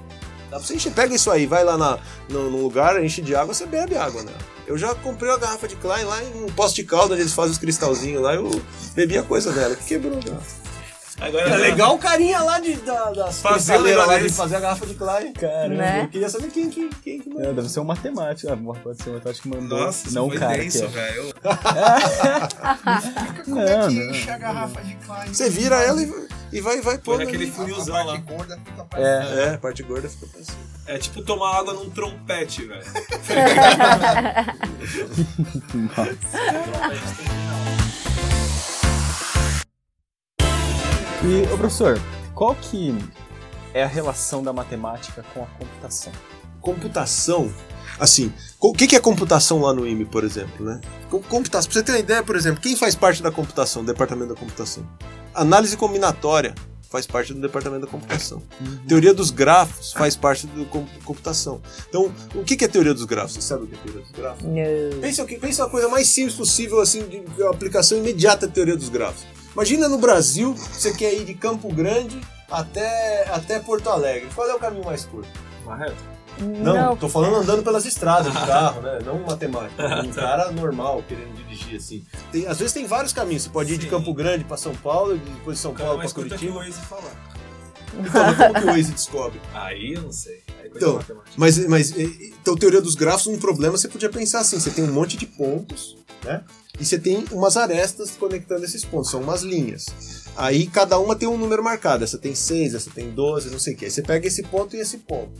Dá 0.50 0.58
pra 0.58 0.66
você 0.66 0.74
encher. 0.74 0.92
Pega 0.92 1.14
isso 1.14 1.30
aí, 1.30 1.46
vai 1.46 1.64
lá 1.64 1.76
na, 1.76 1.98
no, 2.28 2.50
num 2.50 2.62
lugar, 2.62 3.02
enche 3.02 3.20
de 3.20 3.34
água, 3.34 3.52
você 3.52 3.66
bebe 3.66 3.96
água, 3.96 4.22
né? 4.22 4.32
Eu 4.66 4.78
já 4.78 4.94
comprei 4.94 5.30
uma 5.30 5.38
garrafa 5.38 5.68
de 5.68 5.76
Klein 5.76 6.04
lá 6.04 6.22
em 6.22 6.44
um 6.44 6.46
posto 6.46 6.76
de 6.76 6.84
calda, 6.84 7.14
eles 7.14 7.32
fazem 7.32 7.52
os 7.52 7.58
cristalzinhos 7.58 8.22
lá, 8.22 8.34
eu 8.34 8.50
bebi 8.94 9.18
a 9.18 9.22
coisa 9.22 9.52
dela, 9.52 9.74
que 9.76 9.84
quebrou. 9.84 10.16
Né? 10.16 10.38
Agora, 11.20 11.48
É 11.48 11.56
legal 11.56 11.94
o 11.94 11.98
carinha 11.98 12.40
lá 12.42 12.58
de, 12.58 12.74
da, 12.76 13.10
das 13.12 13.40
Fazer 13.40 13.76
lá 13.76 14.18
de 14.18 14.28
fazer 14.30 14.56
a 14.56 14.60
garrafa 14.60 14.84
de 14.86 14.94
Klein. 14.94 15.32
Caramba. 15.32 15.74
Né? 15.76 16.02
Eu 16.02 16.08
queria 16.08 16.28
saber 16.28 16.48
quem 16.50 16.68
que, 16.68 16.90
quem 17.04 17.20
que 17.20 17.30
É, 17.40 17.52
deve 17.52 17.68
ser 17.68 17.78
um 17.80 17.84
matemático. 17.84 18.52
Ah, 18.52 18.56
pode 18.82 19.00
ser 19.02 19.10
um 19.10 19.14
matemático 19.14 19.48
que 19.48 19.56
mandou. 19.56 19.78
Nossa, 19.78 20.10
não 20.10 20.28
foi 20.28 20.38
cara 20.38 20.56
denso, 20.58 20.78
que 20.78 20.84
é. 20.84 20.88
velho. 20.88 21.34
Como 23.44 23.60
é 23.60 23.78
Não, 23.78 23.88
que 23.88 23.94
não. 23.94 24.10
enche 24.10 24.30
a 24.30 24.38
garrafa 24.38 24.82
de 24.82 24.94
Klein? 24.96 25.32
Você 25.32 25.50
vira 25.50 25.76
ela 25.82 26.02
e, 26.02 26.12
e 26.52 26.60
vai, 26.60 26.80
vai 26.80 26.98
pôr 26.98 27.18
naquele 27.18 27.44
ali. 27.44 27.52
funilzão 27.52 28.06
lá. 28.06 28.16
gorda 28.18 28.58
fica 28.64 28.86
É. 29.00 29.42
É, 29.50 29.54
a 29.54 29.58
parte 29.58 29.82
gorda 29.82 30.08
fica 30.08 30.26
pra 30.26 30.42
cima. 30.42 30.58
É 30.86 30.98
tipo 30.98 31.22
tomar 31.22 31.56
água 31.58 31.72
num 31.74 31.88
trompete, 31.90 32.64
velho. 32.66 32.82
E, 41.24 41.42
ô 41.52 41.56
professor, 41.56 42.00
qual 42.34 42.54
que 42.54 42.94
é 43.72 43.82
a 43.82 43.86
relação 43.86 44.42
da 44.42 44.52
matemática 44.52 45.24
com 45.32 45.42
a 45.42 45.46
computação? 45.46 46.12
computação, 46.60 47.52
assim, 48.00 48.32
o 48.58 48.72
que 48.72 48.86
que 48.86 48.96
é 48.96 49.00
computação 49.00 49.60
lá 49.60 49.74
no 49.74 49.86
IME, 49.86 50.06
por 50.06 50.24
exemplo, 50.24 50.64
né? 50.64 50.80
Com- 51.10 51.20
Computação, 51.22 51.70
pra 51.70 51.78
você 51.78 51.84
ter 51.84 51.92
uma 51.92 51.98
ideia, 51.98 52.22
por 52.22 52.36
exemplo, 52.36 52.58
quem 52.62 52.74
faz 52.74 52.94
parte 52.94 53.22
da 53.22 53.30
computação, 53.30 53.84
do 53.84 53.92
departamento 53.92 54.32
da 54.32 54.40
computação? 54.40 54.82
Análise 55.34 55.76
combinatória 55.76 56.54
faz 56.90 57.06
parte 57.08 57.34
do 57.34 57.40
departamento 57.40 57.84
da 57.86 57.90
computação. 57.90 58.40
Teoria 58.86 59.12
dos 59.12 59.30
grafos 59.32 59.92
faz 59.92 60.14
parte 60.14 60.46
do 60.46 60.64
com- 60.66 60.86
computação. 61.04 61.60
Então, 61.88 62.12
o 62.34 62.44
que 62.44 62.64
é 62.64 62.68
teoria 62.68 62.94
dos 62.94 63.04
grafos? 63.04 63.32
Você 63.34 63.40
sabe 63.42 63.64
o 63.64 63.66
que 63.66 63.74
é 63.74 63.78
teoria 63.78 64.00
dos 64.02 64.10
grafos? 64.12 64.44
Não. 64.44 65.00
Pensa, 65.00 65.22
o 65.24 65.26
que- 65.26 65.36
pensa 65.38 65.64
a 65.64 65.68
coisa 65.68 65.88
mais 65.88 66.06
simples 66.08 66.36
possível, 66.36 66.80
assim, 66.80 67.02
de 67.08 67.20
de 67.20 67.42
aplicação 67.42 67.98
imediata 67.98 68.46
da 68.46 68.52
teoria 68.52 68.76
dos 68.76 68.88
grafos. 68.88 69.24
Imagina 69.52 69.88
no 69.88 69.98
Brasil, 69.98 70.54
você 70.54 70.92
quer 70.92 71.12
ir 71.14 71.24
de 71.24 71.34
Campo 71.34 71.72
Grande 71.74 72.20
até, 72.50 73.28
até 73.28 73.58
Porto 73.58 73.88
Alegre. 73.90 74.28
Qual 74.34 74.48
é 74.48 74.54
o 74.54 74.58
caminho 74.60 74.84
mais 74.84 75.04
curto? 75.04 75.28
Não, 76.38 76.74
Não. 76.74 76.96
tô 76.96 77.08
falando 77.08 77.36
andando 77.36 77.62
pelas 77.62 77.84
estradas 77.86 78.32
de 78.32 78.38
carro, 78.46 78.82
né? 78.82 78.98
Não 79.04 79.20
matemática. 79.20 79.82
Um 80.04 80.10
cara 80.12 80.50
normal 80.50 81.02
querendo 81.08 81.34
dirigir 81.36 81.76
assim. 81.76 82.04
Tem- 82.32 82.46
às 82.46 82.58
vezes 82.58 82.72
tem 82.72 82.86
vários 82.86 83.12
caminhos. 83.12 83.44
Você 83.44 83.50
pode 83.50 83.72
ir 83.72 83.78
de. 83.78 83.86
Campo 83.86 84.12
Grande 84.12 84.44
pra 84.44 84.56
São 84.56 84.74
Paulo, 84.74 85.16
depois 85.16 85.56
de 85.58 85.62
São 85.62 85.72
Paulo 85.74 85.92
pra 85.92 85.98
mais 85.98 86.12
curta 86.12 86.36
que 86.36 86.46
o 86.48 86.52
Curitiba. 86.52 86.64
Waze 86.76 86.86
falar. 86.86 87.34
Então, 87.96 88.34
como 88.34 88.54
que 88.54 88.64
o 88.64 88.66
Waze 88.66 88.92
descobre? 88.92 89.40
Aí 89.54 89.94
eu 89.94 90.02
não 90.02 90.12
sei. 90.12 90.42
Então. 90.74 91.00
Mas, 91.36 91.58
mas 91.68 91.96
então, 91.96 92.56
teoria 92.56 92.80
dos 92.80 92.96
grafos, 92.96 93.28
um 93.28 93.38
problema 93.38 93.76
você 93.76 93.86
podia 93.88 94.10
pensar 94.10 94.40
assim: 94.40 94.58
você 94.58 94.70
tem 94.70 94.82
um 94.84 94.92
monte 94.92 95.16
de 95.16 95.26
pontos, 95.26 95.96
né? 96.24 96.42
E 96.80 96.84
você 96.84 96.98
tem 96.98 97.24
umas 97.30 97.56
arestas 97.56 98.10
conectando 98.10 98.64
esses 98.64 98.84
pontos, 98.84 99.08
são 99.10 99.20
umas 99.20 99.42
linhas. 99.42 99.86
Aí 100.36 100.66
cada 100.66 100.98
uma 100.98 101.14
tem 101.14 101.28
um 101.28 101.36
número 101.38 101.62
marcado. 101.62 102.02
Essa 102.02 102.18
tem 102.18 102.34
6, 102.34 102.74
essa 102.74 102.90
tem 102.90 103.10
12, 103.12 103.50
não 103.50 103.60
sei 103.60 103.74
o 103.74 103.76
que. 103.76 103.84
Aí 103.84 103.90
você 103.92 104.02
pega 104.02 104.26
esse 104.26 104.42
ponto 104.42 104.74
e 104.74 104.80
esse 104.80 104.98
ponto. 104.98 105.30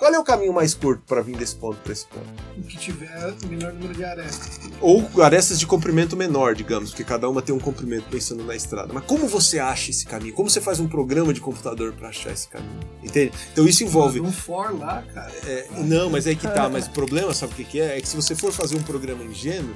Qual 0.00 0.14
é 0.14 0.18
o 0.18 0.24
caminho 0.24 0.54
mais 0.54 0.72
curto 0.72 1.02
para 1.06 1.20
vir 1.20 1.36
desse 1.36 1.54
ponto 1.54 1.76
para 1.82 1.92
esse 1.92 2.06
ponto? 2.06 2.24
O 2.56 2.62
que 2.62 2.78
tiver 2.78 3.34
o 3.44 3.46
menor 3.46 3.70
número 3.74 3.92
de 3.92 4.02
arestas. 4.02 4.58
Ou 4.80 5.06
arestas 5.22 5.60
de 5.60 5.66
comprimento 5.66 6.16
menor, 6.16 6.54
digamos, 6.54 6.88
porque 6.88 7.04
cada 7.04 7.28
uma 7.28 7.42
tem 7.42 7.54
um 7.54 7.58
comprimento 7.58 8.06
pensando 8.08 8.42
na 8.42 8.56
estrada. 8.56 8.94
Mas 8.94 9.04
como 9.04 9.28
você 9.28 9.58
acha 9.58 9.90
esse 9.90 10.06
caminho? 10.06 10.32
Como 10.32 10.48
você 10.48 10.58
faz 10.58 10.80
um 10.80 10.88
programa 10.88 11.34
de 11.34 11.40
computador 11.42 11.92
para 11.92 12.08
achar 12.08 12.32
esse 12.32 12.48
caminho? 12.48 12.80
Entende? 13.02 13.32
Então 13.52 13.66
isso 13.68 13.84
envolve. 13.84 14.22
Um 14.22 14.32
for 14.32 14.74
lá, 14.78 15.02
cara. 15.12 15.32
É, 15.46 15.68
não, 15.84 16.08
mas 16.08 16.26
é 16.26 16.34
que 16.34 16.48
tá. 16.48 16.66
Mas 16.70 16.86
o 16.86 16.90
problema, 16.92 17.34
sabe 17.34 17.52
o 17.52 17.56
que, 17.56 17.64
que 17.64 17.78
é? 17.78 17.98
É 17.98 18.00
que 18.00 18.08
se 18.08 18.16
você 18.16 18.34
for 18.34 18.52
fazer 18.52 18.76
um 18.76 18.82
programa 18.82 19.22
ingênuo, 19.22 19.74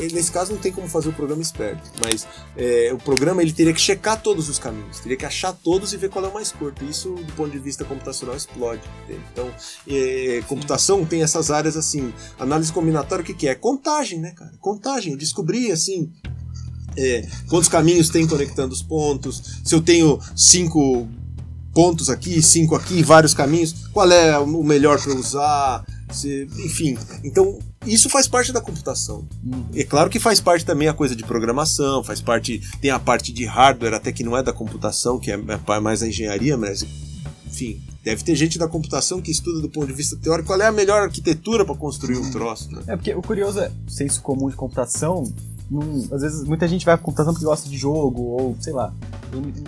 nesse 0.00 0.30
caso 0.32 0.52
não 0.52 0.58
tem 0.60 0.72
como 0.72 0.88
fazer 0.88 1.08
o 1.08 1.12
programa 1.12 1.40
esperto, 1.42 1.82
mas 2.00 2.26
é, 2.56 2.90
o 2.92 2.98
programa 2.98 3.42
ele 3.42 3.52
teria 3.52 3.72
que 3.72 3.80
checar 3.80 4.20
todos 4.20 4.48
os 4.48 4.58
caminhos, 4.58 5.00
teria 5.00 5.16
que 5.16 5.24
achar 5.24 5.52
todos 5.52 5.92
e 5.92 5.96
ver 5.96 6.10
qual 6.10 6.24
é 6.24 6.28
o 6.28 6.34
mais 6.34 6.50
curto. 6.52 6.84
Isso, 6.84 7.10
do 7.14 7.32
ponto 7.34 7.50
de 7.50 7.58
vista 7.58 7.84
computacional, 7.84 8.36
explode. 8.36 8.82
Então, 9.32 9.50
é, 9.88 10.42
computação 10.48 11.04
tem 11.04 11.22
essas 11.22 11.50
áreas 11.50 11.76
assim. 11.76 12.12
Análise 12.38 12.72
combinatória, 12.72 13.22
o 13.22 13.26
que, 13.26 13.34
que 13.34 13.48
é? 13.48 13.54
Contagem, 13.54 14.18
né, 14.20 14.32
cara? 14.32 14.52
Contagem. 14.60 15.12
Eu 15.12 15.18
descobri 15.18 15.70
assim. 15.72 16.10
é, 16.96 17.26
quantos 17.48 17.68
caminhos 17.68 18.08
tem 18.08 18.26
conectando 18.26 18.72
os 18.72 18.82
pontos? 18.82 19.60
Se 19.64 19.74
eu 19.74 19.80
tenho 19.80 20.18
cinco 20.36 21.08
pontos 21.72 22.08
aqui, 22.08 22.40
cinco 22.40 22.76
aqui, 22.76 23.02
vários 23.02 23.34
caminhos, 23.34 23.88
qual 23.92 24.10
é 24.10 24.38
o 24.38 24.62
melhor 24.62 25.00
para 25.02 25.14
usar? 25.14 25.84
Se- 26.12 26.48
enfim, 26.64 26.96
então 27.24 27.58
isso 27.86 28.08
faz 28.08 28.26
parte 28.28 28.52
da 28.52 28.60
computação. 28.60 29.26
É 29.74 29.84
claro 29.84 30.08
que 30.10 30.18
faz 30.20 30.40
parte 30.40 30.64
também 30.64 30.88
a 30.88 30.92
coisa 30.94 31.14
de 31.14 31.22
programação, 31.24 32.02
faz 32.04 32.20
parte, 32.20 32.60
tem 32.80 32.90
a 32.90 32.98
parte 32.98 33.32
de 33.32 33.44
hardware, 33.44 33.94
até 33.94 34.12
que 34.12 34.22
não 34.24 34.36
é 34.36 34.42
da 34.42 34.52
computação, 34.52 35.18
que 35.18 35.30
é 35.30 35.34
é 35.34 35.80
mais 35.80 36.02
a 36.02 36.08
engenharia, 36.08 36.56
mas 36.56 36.84
enfim, 37.46 37.80
deve 38.02 38.22
ter 38.24 38.34
gente 38.34 38.58
da 38.58 38.66
computação 38.66 39.20
que 39.20 39.30
estuda 39.30 39.60
do 39.60 39.68
ponto 39.68 39.86
de 39.86 39.92
vista 39.92 40.16
teórico 40.16 40.48
qual 40.48 40.60
é 40.60 40.66
a 40.66 40.72
melhor 40.72 41.02
arquitetura 41.02 41.64
para 41.64 41.74
construir 41.74 42.16
um 42.18 42.30
troço, 42.30 42.70
né? 42.72 42.82
É 42.88 42.96
porque 42.96 43.14
o 43.14 43.22
curioso 43.22 43.60
é, 43.60 43.70
o 43.86 43.90
senso 43.90 44.20
comum 44.22 44.48
de 44.50 44.56
computação, 44.56 45.22
não- 45.70 46.08
às 46.12 46.22
vezes 46.22 46.44
muita 46.44 46.66
gente 46.66 46.84
vai 46.84 46.96
pra 46.96 47.04
computação 47.04 47.32
porque 47.32 47.44
gosta 47.46 47.68
de 47.68 47.76
jogo, 47.76 48.22
ou 48.22 48.56
sei 48.60 48.72
lá. 48.72 48.92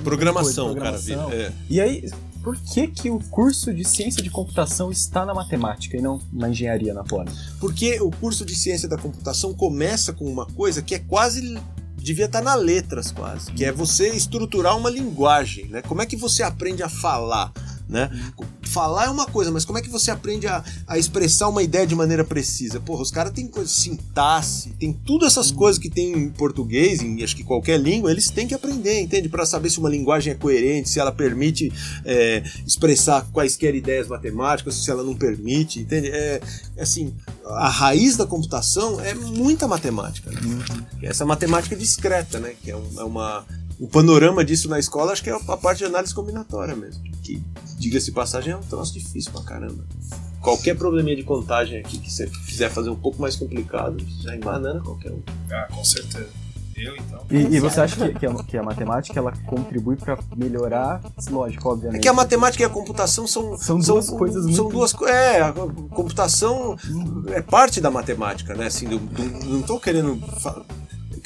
Programação, 0.02 0.66
coisa, 0.74 0.80
cara, 0.80 0.98
programação. 0.98 1.32
É. 1.32 1.52
E 1.70 1.80
aí, 1.80 2.08
por 2.46 2.56
que 2.56 2.86
que 2.86 3.10
o 3.10 3.18
curso 3.18 3.74
de 3.74 3.82
ciência 3.84 4.22
de 4.22 4.30
computação 4.30 4.92
está 4.92 5.26
na 5.26 5.34
matemática 5.34 5.96
e 5.96 6.00
não 6.00 6.20
na 6.32 6.48
engenharia 6.48 6.94
na 6.94 7.02
Poli? 7.02 7.28
Porque 7.58 8.00
o 8.00 8.08
curso 8.08 8.44
de 8.46 8.54
ciência 8.54 8.88
da 8.88 8.96
computação 8.96 9.52
começa 9.52 10.12
com 10.12 10.26
uma 10.26 10.46
coisa 10.46 10.80
que 10.80 10.94
é 10.94 11.00
quase 11.00 11.58
devia 11.96 12.26
estar 12.26 12.40
na 12.40 12.54
letras 12.54 13.10
quase, 13.10 13.50
que 13.50 13.64
é 13.64 13.72
você 13.72 14.10
estruturar 14.10 14.76
uma 14.76 14.88
linguagem, 14.88 15.66
né? 15.66 15.82
Como 15.82 16.00
é 16.00 16.06
que 16.06 16.14
você 16.14 16.44
aprende 16.44 16.84
a 16.84 16.88
falar, 16.88 17.52
né? 17.88 18.08
Falar 18.66 19.06
é 19.06 19.10
uma 19.10 19.26
coisa, 19.26 19.50
mas 19.50 19.64
como 19.64 19.78
é 19.78 19.82
que 19.82 19.88
você 19.88 20.10
aprende 20.10 20.46
a, 20.46 20.62
a 20.86 20.98
expressar 20.98 21.48
uma 21.48 21.62
ideia 21.62 21.86
de 21.86 21.94
maneira 21.94 22.24
precisa? 22.24 22.80
Porra, 22.80 23.02
os 23.02 23.10
caras 23.10 23.32
têm 23.32 23.46
coisa, 23.48 23.68
sintaxe, 23.70 24.70
tem 24.78 24.92
tudo 24.92 25.24
essas 25.24 25.50
coisas 25.50 25.78
que 25.80 25.88
tem 25.88 26.12
em 26.12 26.28
português, 26.30 27.00
em 27.00 27.22
acho 27.22 27.34
que 27.36 27.44
qualquer 27.44 27.78
língua, 27.80 28.10
eles 28.10 28.30
têm 28.30 28.46
que 28.46 28.54
aprender, 28.54 29.00
entende? 29.00 29.28
Para 29.28 29.46
saber 29.46 29.70
se 29.70 29.78
uma 29.78 29.88
linguagem 29.88 30.32
é 30.32 30.36
coerente, 30.36 30.88
se 30.88 30.98
ela 31.00 31.12
permite 31.12 31.72
é, 32.04 32.42
expressar 32.66 33.26
quaisquer 33.32 33.74
ideias 33.74 34.08
matemáticas, 34.08 34.74
se 34.74 34.90
ela 34.90 35.02
não 35.02 35.14
permite, 35.14 35.80
entende? 35.80 36.08
É, 36.10 36.40
assim, 36.78 37.14
a 37.44 37.68
raiz 37.68 38.16
da 38.16 38.26
computação 38.26 39.00
é 39.00 39.14
muita 39.14 39.66
matemática. 39.68 40.30
Né? 40.30 40.40
Essa 41.02 41.24
matemática 41.24 41.74
discreta, 41.76 42.38
né? 42.40 42.54
Que 42.62 42.70
é, 42.70 42.76
um- 42.76 43.00
é 43.00 43.04
uma. 43.04 43.46
O 43.78 43.86
panorama 43.86 44.44
disso 44.44 44.68
na 44.68 44.78
escola 44.78 45.12
acho 45.12 45.22
que 45.22 45.28
é 45.30 45.34
a 45.34 45.56
parte 45.56 45.78
de 45.78 45.84
análise 45.84 46.14
combinatória 46.14 46.74
mesmo. 46.74 47.02
Que, 47.22 47.42
diga-se 47.78 48.06
de 48.06 48.12
passagem, 48.12 48.52
é 48.52 48.56
um 48.56 48.62
troço 48.62 48.92
difícil 48.94 49.30
pra 49.32 49.42
caramba. 49.42 49.84
Qualquer 50.40 50.76
probleminha 50.76 51.16
de 51.16 51.24
contagem 51.24 51.78
aqui 51.80 51.98
que 51.98 52.10
você 52.10 52.26
quiser 52.46 52.70
fazer 52.70 52.88
um 52.88 52.96
pouco 52.96 53.20
mais 53.20 53.36
complicado, 53.36 53.96
já 54.22 54.34
embanana 54.34 54.80
qualquer 54.80 55.12
um. 55.12 55.20
Ah, 55.50 55.68
com 55.74 55.84
certeza. 55.84 56.28
Eu, 56.76 56.94
então. 56.94 57.20
E, 57.30 57.36
e 57.56 57.58
você 57.60 57.80
acha 57.80 57.96
que, 57.96 58.18
que, 58.18 58.26
a, 58.26 58.34
que 58.44 58.56
a 58.58 58.62
matemática 58.62 59.18
ela 59.18 59.32
contribui 59.46 59.96
pra 59.96 60.18
melhorar? 60.36 61.00
Lógico, 61.30 61.68
É 61.68 61.72
obviamente. 61.72 62.02
que 62.02 62.08
a 62.08 62.12
matemática 62.12 62.62
e 62.62 62.66
a 62.66 62.68
computação 62.68 63.26
são, 63.26 63.56
São 63.56 63.78
duas 63.78 64.10
coisas 64.10 64.42
São 64.54 64.64
muito- 64.64 64.76
duas 64.76 64.94
É, 65.08 65.40
a 65.40 65.52
computação 65.52 66.76
é 67.28 67.40
parte 67.40 67.80
da 67.80 67.90
matemática, 67.90 68.54
né? 68.54 68.66
Assim, 68.66 68.86
do- 68.88 68.98
do- 68.98 69.46
não 69.46 69.60
estou 69.60 69.80
querendo. 69.80 70.18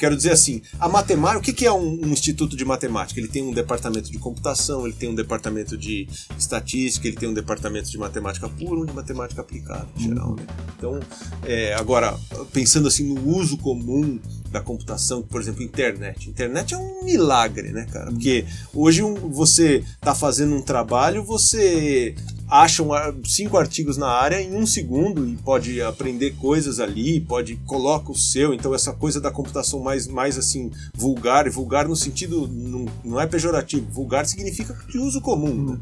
Quero 0.01 0.15
dizer 0.17 0.31
assim, 0.31 0.63
a 0.79 0.89
matemática, 0.89 1.37
o 1.39 1.43
que 1.43 1.53
que 1.53 1.63
é 1.63 1.71
um, 1.71 1.99
um 2.03 2.07
instituto 2.07 2.57
de 2.57 2.65
matemática? 2.65 3.19
Ele 3.19 3.27
tem 3.27 3.43
um 3.43 3.53
departamento 3.53 4.11
de 4.11 4.17
computação, 4.17 4.87
ele 4.87 4.95
tem 4.95 5.07
um 5.09 5.13
departamento 5.13 5.77
de 5.77 6.07
estatística, 6.35 7.07
ele 7.07 7.15
tem 7.15 7.29
um 7.29 7.33
departamento 7.35 7.87
de 7.91 7.99
matemática 7.99 8.49
pura, 8.49 8.81
um 8.81 8.85
de 8.87 8.93
matemática 8.93 9.41
aplicada, 9.41 9.87
em 9.95 10.01
geral, 10.05 10.35
né? 10.35 10.43
Então, 10.75 10.99
é, 11.45 11.75
agora, 11.75 12.17
pensando 12.51 12.87
assim 12.87 13.13
no 13.13 13.27
uso 13.37 13.57
comum 13.59 14.19
da 14.49 14.59
computação, 14.59 15.21
por 15.21 15.39
exemplo, 15.39 15.61
internet. 15.61 16.27
Internet 16.27 16.73
é 16.73 16.77
um 16.77 17.03
milagre, 17.05 17.71
né, 17.71 17.85
cara? 17.93 18.09
Porque 18.11 18.43
hoje 18.73 19.03
um- 19.03 19.29
você 19.29 19.83
tá 19.99 20.15
fazendo 20.15 20.55
um 20.55 20.63
trabalho, 20.63 21.23
você 21.23 22.15
acha 22.51 22.83
um 22.83 22.91
ar- 22.91 23.15
cinco 23.23 23.57
artigos 23.57 23.95
na 23.95 24.09
área 24.09 24.41
em 24.41 24.53
um 24.53 24.65
segundo 24.65 25.25
e 25.25 25.37
pode 25.37 25.81
aprender 25.81 26.31
coisas 26.31 26.81
ali, 26.81 27.21
pode 27.21 27.55
coloca 27.65 28.11
o 28.11 28.15
seu. 28.15 28.53
Então 28.53 28.75
essa 28.75 28.91
coisa 28.91 29.21
da 29.21 29.31
computação 29.31 29.79
mais, 29.79 30.05
mais 30.05 30.37
assim 30.37 30.69
vulgar, 30.93 31.47
e 31.47 31.49
vulgar 31.49 31.87
no 31.87 31.95
sentido 31.95 32.47
não, 32.51 32.85
não 33.05 33.21
é 33.21 33.25
pejorativo, 33.25 33.87
vulgar 33.89 34.25
significa 34.25 34.77
de 34.89 34.97
uso 34.97 35.21
comum. 35.21 35.71
né? 35.71 35.79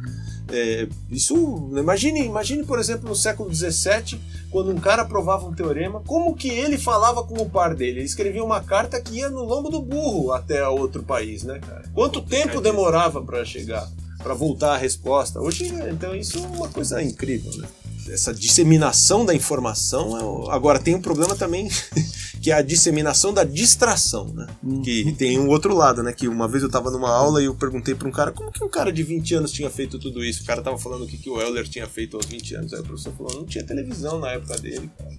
É, 0.51 0.88
isso, 1.11 1.69
imagine, 1.75 2.25
imagine, 2.25 2.63
por 2.63 2.79
exemplo, 2.79 3.07
no 3.07 3.15
século 3.15 3.53
XVII, 3.53 4.19
quando 4.49 4.71
um 4.71 4.79
cara 4.79 5.05
provava 5.05 5.47
um 5.47 5.53
teorema, 5.53 6.01
como 6.07 6.35
que 6.35 6.49
ele 6.49 6.77
falava 6.77 7.23
com 7.23 7.39
o 7.41 7.49
par 7.49 7.75
dele? 7.75 7.99
Ele 7.99 8.05
escrevia 8.05 8.43
uma 8.43 8.61
carta 8.61 8.99
que 8.99 9.17
ia 9.17 9.29
no 9.29 9.43
lombo 9.43 9.69
do 9.69 9.79
burro 9.81 10.31
até 10.33 10.67
outro 10.67 11.03
país, 11.03 11.43
né, 11.43 11.59
cara? 11.59 11.83
Quanto 11.93 12.19
tempo 12.21 12.61
demorava 12.61 13.21
para 13.21 13.45
chegar, 13.45 13.88
para 14.21 14.33
voltar 14.33 14.73
a 14.75 14.77
resposta? 14.77 15.39
Hoje, 15.39 15.65
então, 15.91 16.15
isso 16.15 16.38
é 16.38 16.41
uma 16.41 16.67
coisa 16.69 17.01
incrível, 17.01 17.51
né? 17.57 17.67
Essa 18.09 18.33
disseminação 18.33 19.23
da 19.25 19.35
informação. 19.35 20.17
é 20.17 20.23
o- 20.23 20.49
Agora, 20.49 20.79
tem 20.79 20.95
um 20.95 21.01
problema 21.01 21.35
também, 21.35 21.69
que 22.41 22.49
é 22.49 22.55
a 22.55 22.61
disseminação 22.61 23.31
da 23.31 23.43
distração, 23.43 24.25
né? 24.33 24.47
Que 24.83 25.11
tem 25.13 25.38
um 25.39 25.47
outro 25.47 25.75
lado, 25.75 26.01
né? 26.01 26.11
Que 26.11 26.27
uma 26.27 26.47
vez 26.47 26.63
eu 26.63 26.69
tava 26.69 26.89
numa 26.89 27.09
aula 27.09 27.39
e 27.41 27.45
eu 27.45 27.53
perguntei 27.53 27.93
para 27.93 28.07
um 28.07 28.11
cara 28.11 28.31
como 28.31 28.51
que 28.51 28.63
um 28.63 28.69
cara 28.69 28.91
de 28.91 29.03
20 29.03 29.35
anos 29.35 29.51
tinha 29.51 29.69
feito 29.69 29.99
tudo 29.99 30.23
isso. 30.23 30.41
O 30.41 30.45
cara 30.45 30.61
tava 30.61 30.77
falando 30.79 31.03
o 31.03 31.07
que, 31.07 31.17
que 31.17 31.29
o 31.29 31.39
Euler 31.39 31.67
tinha 31.67 31.85
feito 31.88 32.17
aos 32.17 32.25
20 32.25 32.55
anos. 32.55 32.73
Aí 32.73 32.79
o 32.79 32.83
professor 32.83 33.13
falou: 33.15 33.33
não 33.35 33.45
tinha 33.45 33.63
televisão 33.63 34.19
na 34.19 34.31
época 34.31 34.57
dele, 34.57 34.89
cara. 34.97 35.11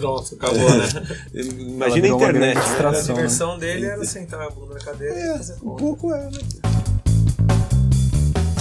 Pronto, 0.00 0.34
acabou, 0.34 0.58
né? 0.58 0.88
Imagina 1.34 2.06
a 2.06 2.10
internet. 2.10 2.54
né? 2.56 2.62
distração. 2.62 2.88
A 2.88 2.92
né? 2.92 3.02
diversão 3.22 3.58
dele 3.58 3.84
era 3.86 4.04
sentar 4.04 4.40
a 4.40 4.48
bunda 4.50 4.74
na 4.74 4.80
cadeira 4.80 5.14
e 5.14 5.22
É, 5.22 5.36
fazer 5.36 5.54
um 5.54 5.58
conta. 5.58 5.76
pouco 5.82 6.14
é, 6.14 6.30
né? 6.30 6.38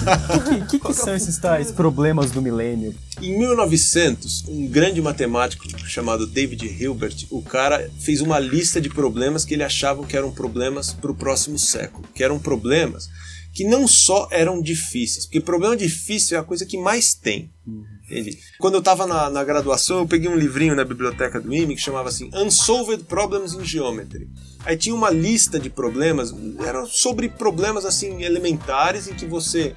O 0.04 0.40
que, 0.68 0.80
que, 0.80 0.88
que 0.88 0.94
são 0.94 1.16
esses 1.16 1.38
tais 1.38 1.72
problemas 1.72 2.32
do 2.32 2.42
milênio? 2.42 2.94
Em 3.22 3.38
1900, 3.38 4.46
um 4.48 4.68
grande 4.68 5.02
matemático 5.02 5.66
chamado 5.88 6.28
David 6.28 6.66
Hilbert, 6.66 7.28
o 7.30 7.42
cara 7.42 7.90
fez 8.00 8.22
uma 8.22 8.40
lista 8.40 8.82
de 8.82 8.90
problemas 8.90 9.46
que 9.46 9.54
ele 9.54 9.64
achava 9.64 10.06
que 10.06 10.18
eram 10.18 10.32
problemas 10.32 10.92
para 10.92 11.12
o 11.12 11.16
próximo 11.16 11.58
século, 11.58 12.06
que 12.14 12.24
eram 12.24 12.40
problemas 12.40 13.10
que 13.54 13.64
não 13.64 13.88
só 13.88 14.28
eram 14.32 14.62
difíceis, 14.62 15.26
porque 15.26 15.40
problema 15.40 15.78
difícil 15.78 16.36
é 16.36 16.40
a 16.40 16.44
coisa 16.44 16.66
que 16.66 16.78
mais 16.78 17.14
tem. 17.14 17.52
Entende? 18.04 18.40
Quando 18.60 18.74
eu 18.74 18.80
estava 18.80 19.06
na, 19.08 19.30
na 19.30 19.44
graduação, 19.44 20.00
eu 20.00 20.08
peguei 20.08 20.30
um 20.30 20.36
livrinho 20.36 20.76
na 20.76 20.84
biblioteca 20.84 21.40
do 21.40 21.54
IME 21.54 21.76
que 21.76 21.82
chamava 21.82 22.10
assim 22.10 22.30
Unsolved 22.34 23.04
Problems 23.04 23.54
in 23.54 23.64
Geometry. 23.64 24.28
Aí 24.66 24.76
tinha 24.76 24.96
uma 24.96 25.10
lista 25.10 25.60
de 25.60 25.70
problemas, 25.70 26.34
eram 26.66 26.86
sobre 26.86 27.30
problemas 27.30 27.86
assim 27.86 28.24
elementares 28.24 29.08
em 29.08 29.14
que 29.14 29.26
você 29.26 29.76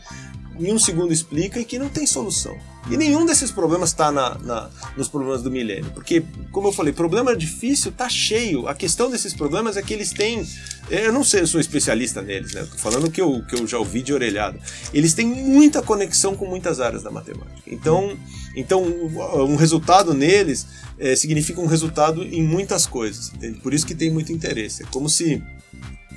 em 0.58 0.72
um 0.72 0.78
segundo 0.78 1.12
explica 1.12 1.58
e 1.60 1.64
que 1.64 1.78
não 1.78 1.88
tem 1.88 2.06
solução. 2.06 2.56
E 2.88 2.96
nenhum 2.96 3.26
desses 3.26 3.50
problemas 3.50 3.90
está 3.90 4.12
na, 4.12 4.38
na- 4.38 4.70
nos 4.96 5.08
problemas 5.08 5.42
do 5.42 5.50
milênio. 5.50 5.90
Porque, 5.92 6.22
como 6.52 6.68
eu 6.68 6.72
falei, 6.72 6.92
problema 6.92 7.34
difícil 7.36 7.90
tá 7.90 8.08
cheio. 8.08 8.68
A 8.68 8.74
questão 8.76 9.10
desses 9.10 9.34
problemas 9.34 9.76
é 9.76 9.82
que 9.82 9.92
eles 9.92 10.12
têm. 10.12 10.46
Eu 10.88 11.12
não 11.12 11.24
sei, 11.24 11.40
eu 11.40 11.46
sou 11.48 11.60
especialista 11.60 12.22
neles, 12.22 12.52
né? 12.54 12.62
Tô 12.70 12.78
falando 12.78 13.10
que 13.10 13.20
eu, 13.20 13.42
que 13.44 13.56
eu 13.60 13.66
já 13.66 13.76
ouvi 13.78 14.02
de 14.02 14.12
orelhada. 14.12 14.56
Eles 14.94 15.14
têm 15.14 15.26
muita 15.26 15.82
conexão 15.82 16.36
com 16.36 16.46
muitas 16.46 16.78
áreas 16.78 17.02
da 17.02 17.10
matemática. 17.10 17.60
Então, 17.66 18.16
então 18.54 18.84
um 18.84 19.56
resultado 19.56 20.14
neles 20.14 20.64
eh, 20.96 21.16
significa 21.16 21.60
um 21.60 21.66
resultado 21.66 22.22
em 22.22 22.42
muitas 22.42 22.86
coisas. 22.86 23.32
Entende? 23.34 23.58
Por 23.58 23.74
isso 23.74 23.84
que 23.84 23.96
tem 23.96 24.10
muito 24.12 24.30
interesse. 24.32 24.84
É 24.84 24.86
como 24.92 25.08
se 25.08 25.42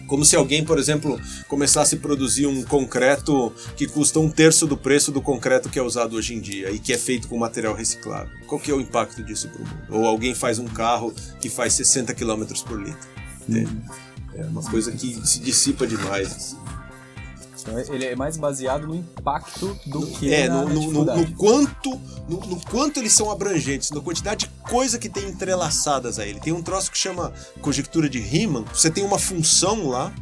como 0.08 0.26
se 0.26 0.36
alguém, 0.36 0.64
por 0.64 0.78
exemplo, 0.78 1.20
começasse 1.48 1.96
a 1.96 1.98
produzir 2.00 2.48
um 2.48 2.64
concreto 2.64 3.54
que 3.76 3.88
custa 3.88 4.20
um 4.20 4.30
terço 4.30 4.66
do 4.68 4.78
preço 4.78 5.12
do 5.12 5.22
concreto 5.22 5.70
que 5.70 5.80
é 5.80 5.82
usado 5.82 6.16
hoje 6.16 6.34
em 6.34 6.40
dia 6.40 6.72
e 6.72 6.80
que 6.80 6.94
é 6.94 6.98
feito 6.98 7.28
com 7.28 7.38
material 7.38 7.74
reciclável. 7.74 8.32
Qual 8.48 8.60
que 8.60 8.72
é 8.72 8.74
o 8.74 8.82
impacto 8.82 9.24
disso 9.24 9.50
para 9.50 9.62
o 9.62 9.66
mundo? 9.66 9.86
Ou 9.90 10.06
alguém 10.06 10.34
faz 10.34 10.60
um 10.60 10.68
carro 10.68 11.14
que 11.40 11.50
faz 11.50 11.74
60 11.74 12.14
km 12.14 12.44
por 12.66 12.82
litro. 12.82 13.08
entende? 13.48 13.78
É 14.36 14.44
uma 14.44 14.64
coisa 14.64 14.92
que 14.92 15.28
se 15.28 15.40
dissipa 15.40 15.86
demais. 15.86 16.28
assim. 16.28 16.58
Então, 17.78 17.94
ele 17.96 18.06
é 18.06 18.16
mais 18.16 18.38
baseado 18.38 18.88
no 18.88 18.96
impacto 18.96 19.78
do 19.86 20.06
que 20.08 20.34
É, 20.34 20.48
no, 20.50 20.70
no- 20.70 20.92
no 21.18 21.36
quanto 21.36 22.00
no, 22.28 22.40
no 22.42 22.60
quanto 22.66 23.00
eles 23.00 23.14
são 23.14 23.32
abrangentes, 23.32 23.90
na 23.92 24.00
quantidade 24.02 24.46
de 24.46 24.52
coisa 24.70 25.00
que 25.00 25.10
tem 25.10 25.28
entrelaçadas 25.28 26.20
a 26.20 26.26
ele. 26.28 26.40
Tem 26.40 26.54
um 26.54 26.62
troço 26.62 26.92
que 26.92 26.98
chama 26.98 27.34
conjectura 27.62 28.08
de 28.10 28.20
Riemann. 28.20 28.66
Você 28.74 28.90
tem 28.90 29.04
uma 29.04 29.18
função 29.18 29.88
lá, 29.88 30.14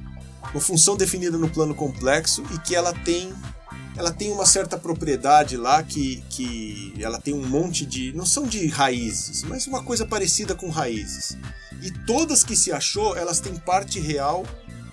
uma 0.54 0.62
função 0.62 0.96
definida 0.96 1.38
no 1.38 1.50
plano 1.50 1.75
complexo 1.75 2.44
e 2.54 2.60
que 2.60 2.74
ela 2.75 2.94
tem 2.94 3.34
ela 3.98 4.12
tem 4.12 4.32
uma 4.32 4.46
certa 4.46 4.77
propriedade 4.77 5.58
lá 5.58 5.82
que, 5.82 6.24
que 6.30 6.94
ela 7.00 7.20
tem 7.20 7.34
um 7.34 7.44
monte 7.48 7.84
de. 7.84 8.13
não 8.13 8.27
são 8.27 8.44
de 8.46 8.68
raízes, 8.68 9.42
mas 9.44 9.66
uma 9.66 9.82
coisa 9.84 10.06
parecida 10.06 10.54
com 10.54 10.70
raízes. 10.70 11.36
E 11.82 11.89
todas 12.06 12.44
que 12.44 12.56
se 12.56 12.72
achou, 12.72 13.18
elas 13.18 13.39
têm 13.39 13.56
parte 13.56 14.00
real 14.00 14.46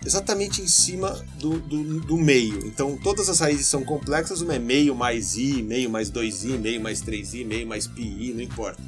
exatamente 0.05 0.63
em 0.63 0.69
cima 0.69 1.25
do, 1.39 1.59
do, 1.59 2.01
do 2.01 2.17
meio. 2.17 2.67
Então 2.67 2.97
todas 2.97 3.29
as 3.29 3.41
raízes 3.41 3.67
são 3.67 3.85
complexas, 3.85 4.41
uma 4.41 4.55
é 4.55 4.59
meio 4.59 4.95
mais 4.95 5.37
i, 5.37 5.63
meio 5.63 5.91
mais 5.91 6.11
2i, 6.11 6.59
meio 6.59 6.81
mais 6.81 7.03
3i, 7.03 7.47
meio 7.47 7.67
mais 7.67 7.87
pi, 7.87 8.33
não 8.35 8.43
importa. 8.43 8.83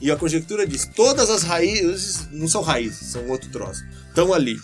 E 0.00 0.10
a 0.10 0.16
conjectura 0.16 0.66
diz: 0.66 0.84
todas 0.84 1.28
as 1.30 1.42
raízes 1.42 2.28
não 2.30 2.48
são 2.48 2.62
raízes, 2.62 3.08
são 3.08 3.28
outro 3.28 3.50
troço. 3.50 3.82
Estão 4.08 4.32
ali. 4.32 4.56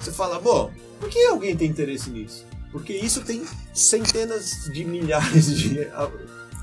Você 0.00 0.12
fala, 0.12 0.38
bom, 0.38 0.70
por 1.00 1.08
que 1.08 1.24
alguém 1.26 1.56
tem 1.56 1.68
interesse 1.68 2.10
nisso? 2.10 2.44
Porque 2.70 2.92
isso 2.92 3.22
tem 3.22 3.42
centenas 3.72 4.70
de 4.72 4.84
milhares 4.84 5.56
de 5.56 5.88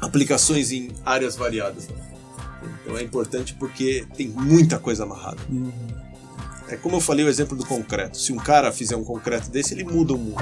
aplicações 0.02 0.72
em 0.72 0.92
áreas 1.06 1.36
variadas. 1.36 1.88
Então 2.84 2.98
é 2.98 3.02
importante 3.02 3.56
porque 3.56 4.06
tem 4.16 4.28
muita 4.28 4.78
coisa 4.78 5.04
amarrada. 5.04 5.42
É 6.72 6.78
como 6.78 6.96
eu 6.96 7.01
falei 7.01 7.25
o 7.25 7.28
exemplo 7.28 7.58
do 7.58 7.66
concreto. 7.66 8.18
Se 8.18 8.32
um 8.32 8.38
cara 8.38 8.72
fizer 8.72 8.96
um 8.96 9.04
concreto 9.04 9.50
desse, 9.51 9.74
ele 9.74 9.84
muda 9.84 10.13
o 10.13 10.18
mundo. 10.18 10.42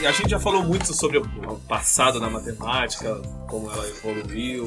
E 0.00 0.06
a 0.06 0.12
gente 0.12 0.30
já 0.30 0.38
falou 0.38 0.62
muito 0.62 0.94
sobre 0.94 1.18
o 1.18 1.24
passado 1.66 2.20
da 2.20 2.30
matemática, 2.30 3.20
como 3.48 3.68
ela 3.68 3.88
evoluiu. 3.88 4.64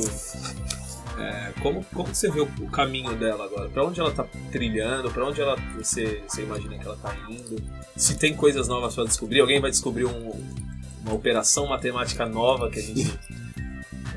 É, 1.18 1.54
como, 1.62 1.86
como 1.94 2.14
você 2.14 2.30
vê 2.30 2.42
o, 2.42 2.48
caminho 2.70 3.16
dela 3.16 3.46
agora? 3.46 3.70
Pra 3.70 3.86
onde 3.86 4.00
ela 4.00 4.12
tá 4.12 4.26
trilhando? 4.52 5.10
Pra 5.10 5.26
onde 5.26 5.40
ela 5.40 5.56
você, 5.78 6.22
você 6.28 6.44
imagina 6.44 6.78
que 6.78 6.86
ela 6.86 6.98
tá 6.98 7.16
indo? 7.30 7.62
Se 7.96 8.16
tem 8.18 8.36
coisas 8.36 8.68
novas 8.68 8.94
pra 8.96 9.06
descobrir? 9.06 9.40
Alguém 9.40 9.62
vai 9.62 9.72
descobrir 9.72 10.06
um- 10.06 10.34
uma 11.02 11.14
operação 11.14 11.66
matemática 11.68 12.26
nova 12.26 12.70
que 12.70 12.80
a 12.80 12.84
gente 12.84 13.10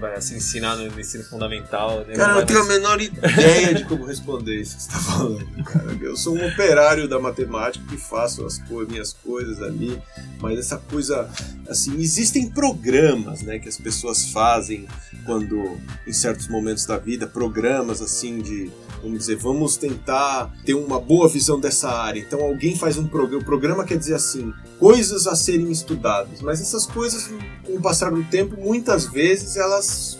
vai 0.02 0.14
assim, 0.16 0.36
ensinar 0.36 0.76
no 0.76 1.00
ensino 1.00 1.22
fundamental? 1.24 2.04
né? 2.06 2.14
Cara, 2.14 2.32
eu 2.32 2.36
não 2.40 2.46
tenho 2.46 2.58
a 2.60 2.64
mais- 2.64 2.74
menor 2.80 3.00
ideia 3.00 3.74
de 3.74 3.84
como 3.84 4.04
responder 4.04 4.60
isso 4.60 4.76
que 4.76 4.82
você 4.82 4.88
está 4.88 5.00
falando, 5.00 5.64
cara. 5.64 5.96
Eu 6.00 6.16
sou 6.16 6.36
um 6.36 6.46
operário 6.46 7.08
da 7.08 7.18
matemática 7.18 7.84
que 7.88 7.96
faço 7.96 8.44
as 8.44 8.58
co- 8.58 8.84
minhas 8.86 9.12
coisas 9.12 9.62
ali, 9.62 10.00
mas 10.40 10.58
essa 10.58 10.76
coisa, 10.76 11.30
assim, 11.68 11.94
existem 12.00 12.50
programas, 12.50 13.42
né, 13.42 13.58
que 13.58 13.68
as 13.68 13.78
pessoas 13.78 14.26
fazem 14.26 14.86
quando, 15.24 15.78
em 16.06 16.12
certos 16.12 16.48
momentos 16.48 16.84
da 16.84 16.98
vida, 16.98 17.26
programas 17.26 18.02
assim 18.02 18.40
de, 18.40 18.70
vamos 19.02 19.18
dizer, 19.18 19.36
vamos 19.36 19.76
tentar 19.76 20.52
ter 20.64 20.74
uma 20.74 21.00
boa 21.00 21.28
visão 21.28 21.58
dessa 21.58 21.90
área. 21.90 22.20
Então 22.20 22.40
alguém 22.40 22.76
faz 22.76 22.96
um 22.96 23.06
programa, 23.06 23.42
o 23.42 23.44
programa 23.44 23.84
quer 23.84 23.98
dizer 23.98 24.14
assim, 24.14 24.52
coisas 24.78 25.26
a 25.26 25.34
serem 25.34 25.70
estudadas, 25.70 26.40
mas 26.40 26.60
essas 26.60 26.86
coisas, 26.86 27.30
com 27.64 27.74
o 27.74 27.80
passar 27.80 28.10
do 28.12 28.22
tempo, 28.24 28.56
muitas 28.60 29.06
vezes 29.06 29.56
elas 29.56 30.18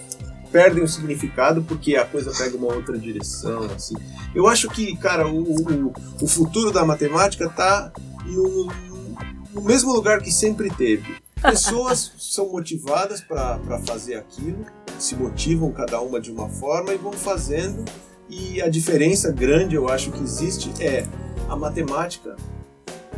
perdem 0.51 0.85
o 0.85 0.89
significado 0.89 1.63
porque 1.63 1.97
a 1.97 2.05
coisa 2.05 2.31
pega 2.31 2.57
uma 2.57 2.75
outra 2.75 2.99
direção, 2.99 3.63
assim. 3.75 3.95
Eu 4.35 4.47
acho 4.47 4.69
que, 4.69 4.95
cara, 4.97 5.27
o, 5.27 5.43
o, 5.43 5.93
o 6.21 6.29
futuro 6.29 6.71
da 6.71 6.85
matemática 6.85 7.49
tá 7.49 7.91
no, 8.27 8.71
no 9.55 9.63
mesmo 9.63 9.93
lugar 9.93 10.21
que 10.21 10.31
sempre 10.31 10.71
teve. 10.71 11.17
Pessoas 11.41 12.13
são 12.19 12.53
motivadas 12.53 13.21
para 13.21 13.79
fazer 13.85 14.15
aquilo, 14.15 14.65
se 14.99 15.17
motivam 15.17 15.73
cada 15.73 16.01
uma 16.01 16.21
de 16.21 16.31
uma 16.31 16.49
forma 16.49 16.93
e 16.93 16.97
vão 16.99 17.13
fazendo. 17.13 17.85
E 18.35 18.63
a 18.63 18.69
diferença 18.69 19.31
grande, 19.31 19.75
eu 19.75 19.91
acho 19.91 20.11
que 20.11 20.23
existe, 20.23 20.73
é 20.83 21.05
a 21.51 21.55
matemática 21.55 22.35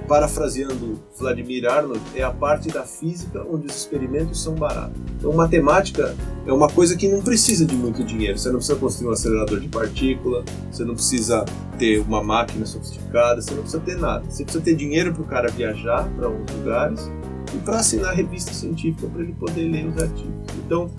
parafraseando 0.09 1.00
Vladimir 1.16 1.71
Arnold, 1.71 2.00
é 2.16 2.23
a 2.23 2.33
parte 2.33 2.68
da 2.68 2.83
física 2.83 3.47
onde 3.49 3.68
os 3.68 3.76
experimentos 3.76 4.42
são 4.42 4.56
baratos. 4.56 5.00
Então, 5.16 5.33
matemática 5.33 6.16
é 6.44 6.52
uma 6.52 6.68
coisa 6.68 6.97
que 6.97 7.06
não 7.06 7.23
precisa 7.23 7.64
de 7.64 7.76
muito 7.76 8.02
dinheiro. 8.02 8.37
Você 8.37 8.49
não 8.49 8.56
precisa 8.56 8.76
construir 8.76 9.09
um 9.09 9.12
acelerador 9.12 9.61
de 9.61 9.68
partícula, 9.68 10.44
você 10.71 10.85
não 10.85 10.94
precisa 10.94 11.44
ter 11.78 12.00
uma 12.00 12.21
máquina 12.21 12.66
sofisticada, 12.66 13.40
você 13.40 13.54
não 13.54 13.62
precisa 13.62 13.83
ter 13.85 13.97
nada. 13.97 14.28
Você 14.28 14.42
precisa 14.42 14.64
ter 14.64 14.75
dinheiro 14.75 15.14
para 15.14 15.23
o 15.23 15.26
cara 15.26 15.49
viajar 15.49 16.11
para 16.16 16.28
uns 16.28 16.50
lugares 16.50 17.09
e 17.54 17.59
para 17.59 17.78
assinar 17.78 18.14
revista 18.16 18.52
científica 18.52 19.06
para 19.06 19.23
ele 19.23 19.33
poder 19.35 19.62
ler 19.68 19.87
os 19.87 20.02
artigos. 20.02 20.35
Então, 20.66 20.90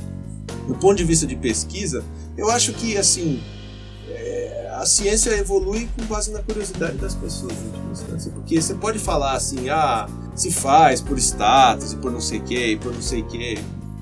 do 0.69 0.73
ponto 0.75 0.95
de 0.95 1.03
vista 1.03 1.27
de 1.27 1.35
pesquisa, 1.35 2.01
eu 2.37 2.49
acho 2.49 2.73
que 2.73 2.97
assim 2.97 3.41
a 4.81 4.85
ciência 4.85 5.31
evolui 5.31 5.87
com 5.97 6.05
base 6.05 6.31
na 6.31 6.39
curiosidade 6.41 6.97
das 6.97 7.13
pessoas, 7.15 7.53
em 7.53 7.65
última 7.67 7.91
instância. 7.91 8.31
Porque 8.31 8.61
você 8.61 8.73
pode 8.73 8.99
falar 8.99 9.33
assim, 9.33 9.69
ah, 9.69 10.07
se 10.35 10.51
faz 10.51 11.01
por 11.01 11.17
status 11.17 11.93
e 11.93 11.95
por 11.97 12.11
não 12.11 12.21
sei 12.21 12.39
o 12.39 12.43
que, 12.43 12.67
e 12.71 12.77
por 12.77 12.93
não 12.93 13.01
sei 13.01 13.21
o 13.21 13.25
que. 13.25 13.57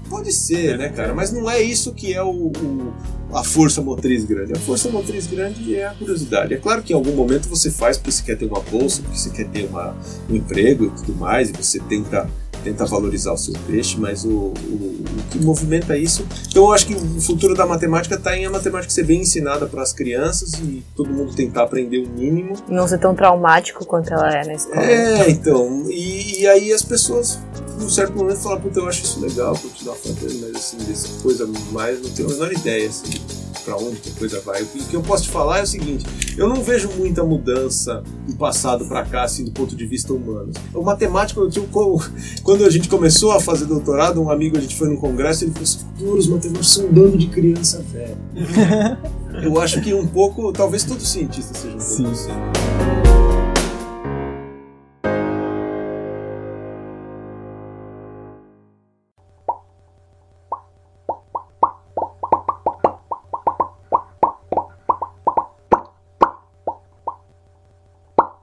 Pode 0.09 0.31
ser, 0.31 0.77
né, 0.77 0.89
cara? 0.89 1.13
Mas 1.15 1.31
não 1.31 1.49
é 1.49 1.61
isso 1.61 1.93
que 1.93 2.13
é 2.13 2.21
o, 2.21 2.29
o- 2.51 2.93
a 3.33 3.43
força 3.43 3.81
motriz 3.81 4.25
grande. 4.25 4.53
A 4.53 4.59
força 4.59 4.87
motriz 4.89 5.25
grande 5.25 5.75
é 5.75 5.87
a 5.87 5.93
curiosidade. 5.95 6.53
É 6.53 6.57
claro 6.57 6.83
que 6.83 6.93
em 6.93 6.95
algum 6.95 7.13
momento 7.15 7.49
você 7.49 7.71
faz 7.71 7.97
porque 7.97 8.11
você 8.11 8.21
quer 8.23 8.37
ter 8.37 8.45
uma 8.45 8.59
bolsa, 8.59 9.01
porque 9.01 9.17
você 9.17 9.29
quer 9.31 9.47
ter 9.47 9.65
uma, 9.65 9.95
um 10.29 10.35
emprego 10.35 10.85
e 10.85 10.89
tudo 10.91 11.15
mais, 11.15 11.49
e 11.49 11.53
você 11.53 11.79
tenta, 11.79 12.29
tenta 12.63 12.85
valorizar 12.85 13.33
o 13.33 13.37
seu 13.37 13.53
peixe, 13.67 13.99
mas 13.99 14.23
o, 14.23 14.29
o, 14.29 14.53
o 14.53 15.23
que 15.29 15.39
movimenta 15.39 15.97
isso. 15.97 16.25
Então 16.47 16.65
eu 16.65 16.71
acho 16.71 16.87
que 16.87 16.93
o 16.95 17.21
futuro 17.21 17.55
da 17.55 17.65
matemática 17.65 18.15
está 18.15 18.37
em 18.37 18.45
a 18.45 18.49
matemática 18.49 18.91
ser 18.91 19.03
bem 19.03 19.21
ensinada 19.21 19.65
para 19.65 19.81
as 19.81 19.91
crianças 19.93 20.53
e 20.53 20.83
todo 20.95 21.09
mundo 21.09 21.33
tentar 21.33 21.63
aprender 21.63 21.99
o 21.99 22.09
mínimo. 22.09 22.55
Não 22.67 22.87
ser 22.87 22.99
tão 22.99 23.13
traumático 23.13 23.85
quanto 23.85 24.13
ela 24.13 24.29
é 24.31 24.45
na 24.45 24.53
escola. 24.53 24.83
É, 24.83 25.29
então. 25.29 25.85
E, 25.89 26.41
e 26.41 26.47
aí 26.47 26.71
as 26.71 26.81
pessoas, 26.81 27.39
num 27.79 27.89
certo 27.89 28.15
momento, 28.15 28.37
falam, 28.37 28.61
puta, 28.61 28.79
eu 28.79 28.87
acho 28.87 29.03
isso 29.03 29.19
legal, 29.19 29.57
continuar 29.57 29.95
fazendo, 29.95 30.41
mas 30.41 30.55
assim, 30.55 30.77
dessa 30.77 31.21
coisa 31.21 31.47
mais, 31.71 32.01
não 32.01 32.09
tenho 32.09 32.29
a 32.29 32.31
menor 32.31 32.51
ideia, 32.51 32.89
assim, 32.89 33.21
pra 33.63 33.77
onde 33.77 33.97
que 33.97 34.09
a 34.09 34.13
coisa 34.13 34.41
vai. 34.41 34.61
O 34.63 34.67
que, 34.67 34.93
eu 34.93 35.01
posso 35.01 35.23
te 35.23 35.29
falar 35.29 35.59
é 35.59 35.63
o 35.63 35.67
seguinte, 35.67 36.05
eu 36.37 36.47
não 36.47 36.63
vejo 36.63 36.89
muita 36.97 37.23
mudança 37.23 38.03
do 38.27 38.35
passado 38.35 38.85
pra 38.85 39.03
cá, 39.03 39.23
assim, 39.23 39.45
do 39.45 39.51
ponto 39.51 39.75
de 39.75 39.85
vista 39.85 40.13
humano. 40.13 40.51
O 40.73 40.81
matemático, 40.83 41.41
eu 41.41 41.49
tinha, 41.49 41.65
quando 42.43 42.65
a 42.65 42.69
gente 42.69 42.87
começou 42.89 43.31
a 43.31 43.39
fazer 43.39 43.65
doutorado, 43.65 44.21
um 44.21 44.29
amigo, 44.29 44.57
a 44.57 44.61
gente 44.61 44.75
foi 44.75 44.89
num 44.89 44.97
congresso, 44.97 45.43
ele 45.43 45.51
falou 45.51 45.63
assim, 45.63 45.79
"Pô, 45.99 46.13
os 46.13 46.27
matemáticos 46.27 46.73
são 46.73 46.85
um 46.85 46.91
bando 46.91 47.17
de 47.17 47.27
criança 47.27 47.83
velha. 47.91 48.17
eu 49.43 49.59
acho 49.59 49.81
que 49.81 49.93
um 49.93 50.07
pouco, 50.07 50.51
talvez 50.51 50.83
todos 50.83 51.03
os 51.03 51.09
cientistas 51.09 51.57
sejam 51.57 51.77
um 51.77 51.79
pouco 51.79 51.95
Sim. 51.95 52.11
assim. 52.11 52.72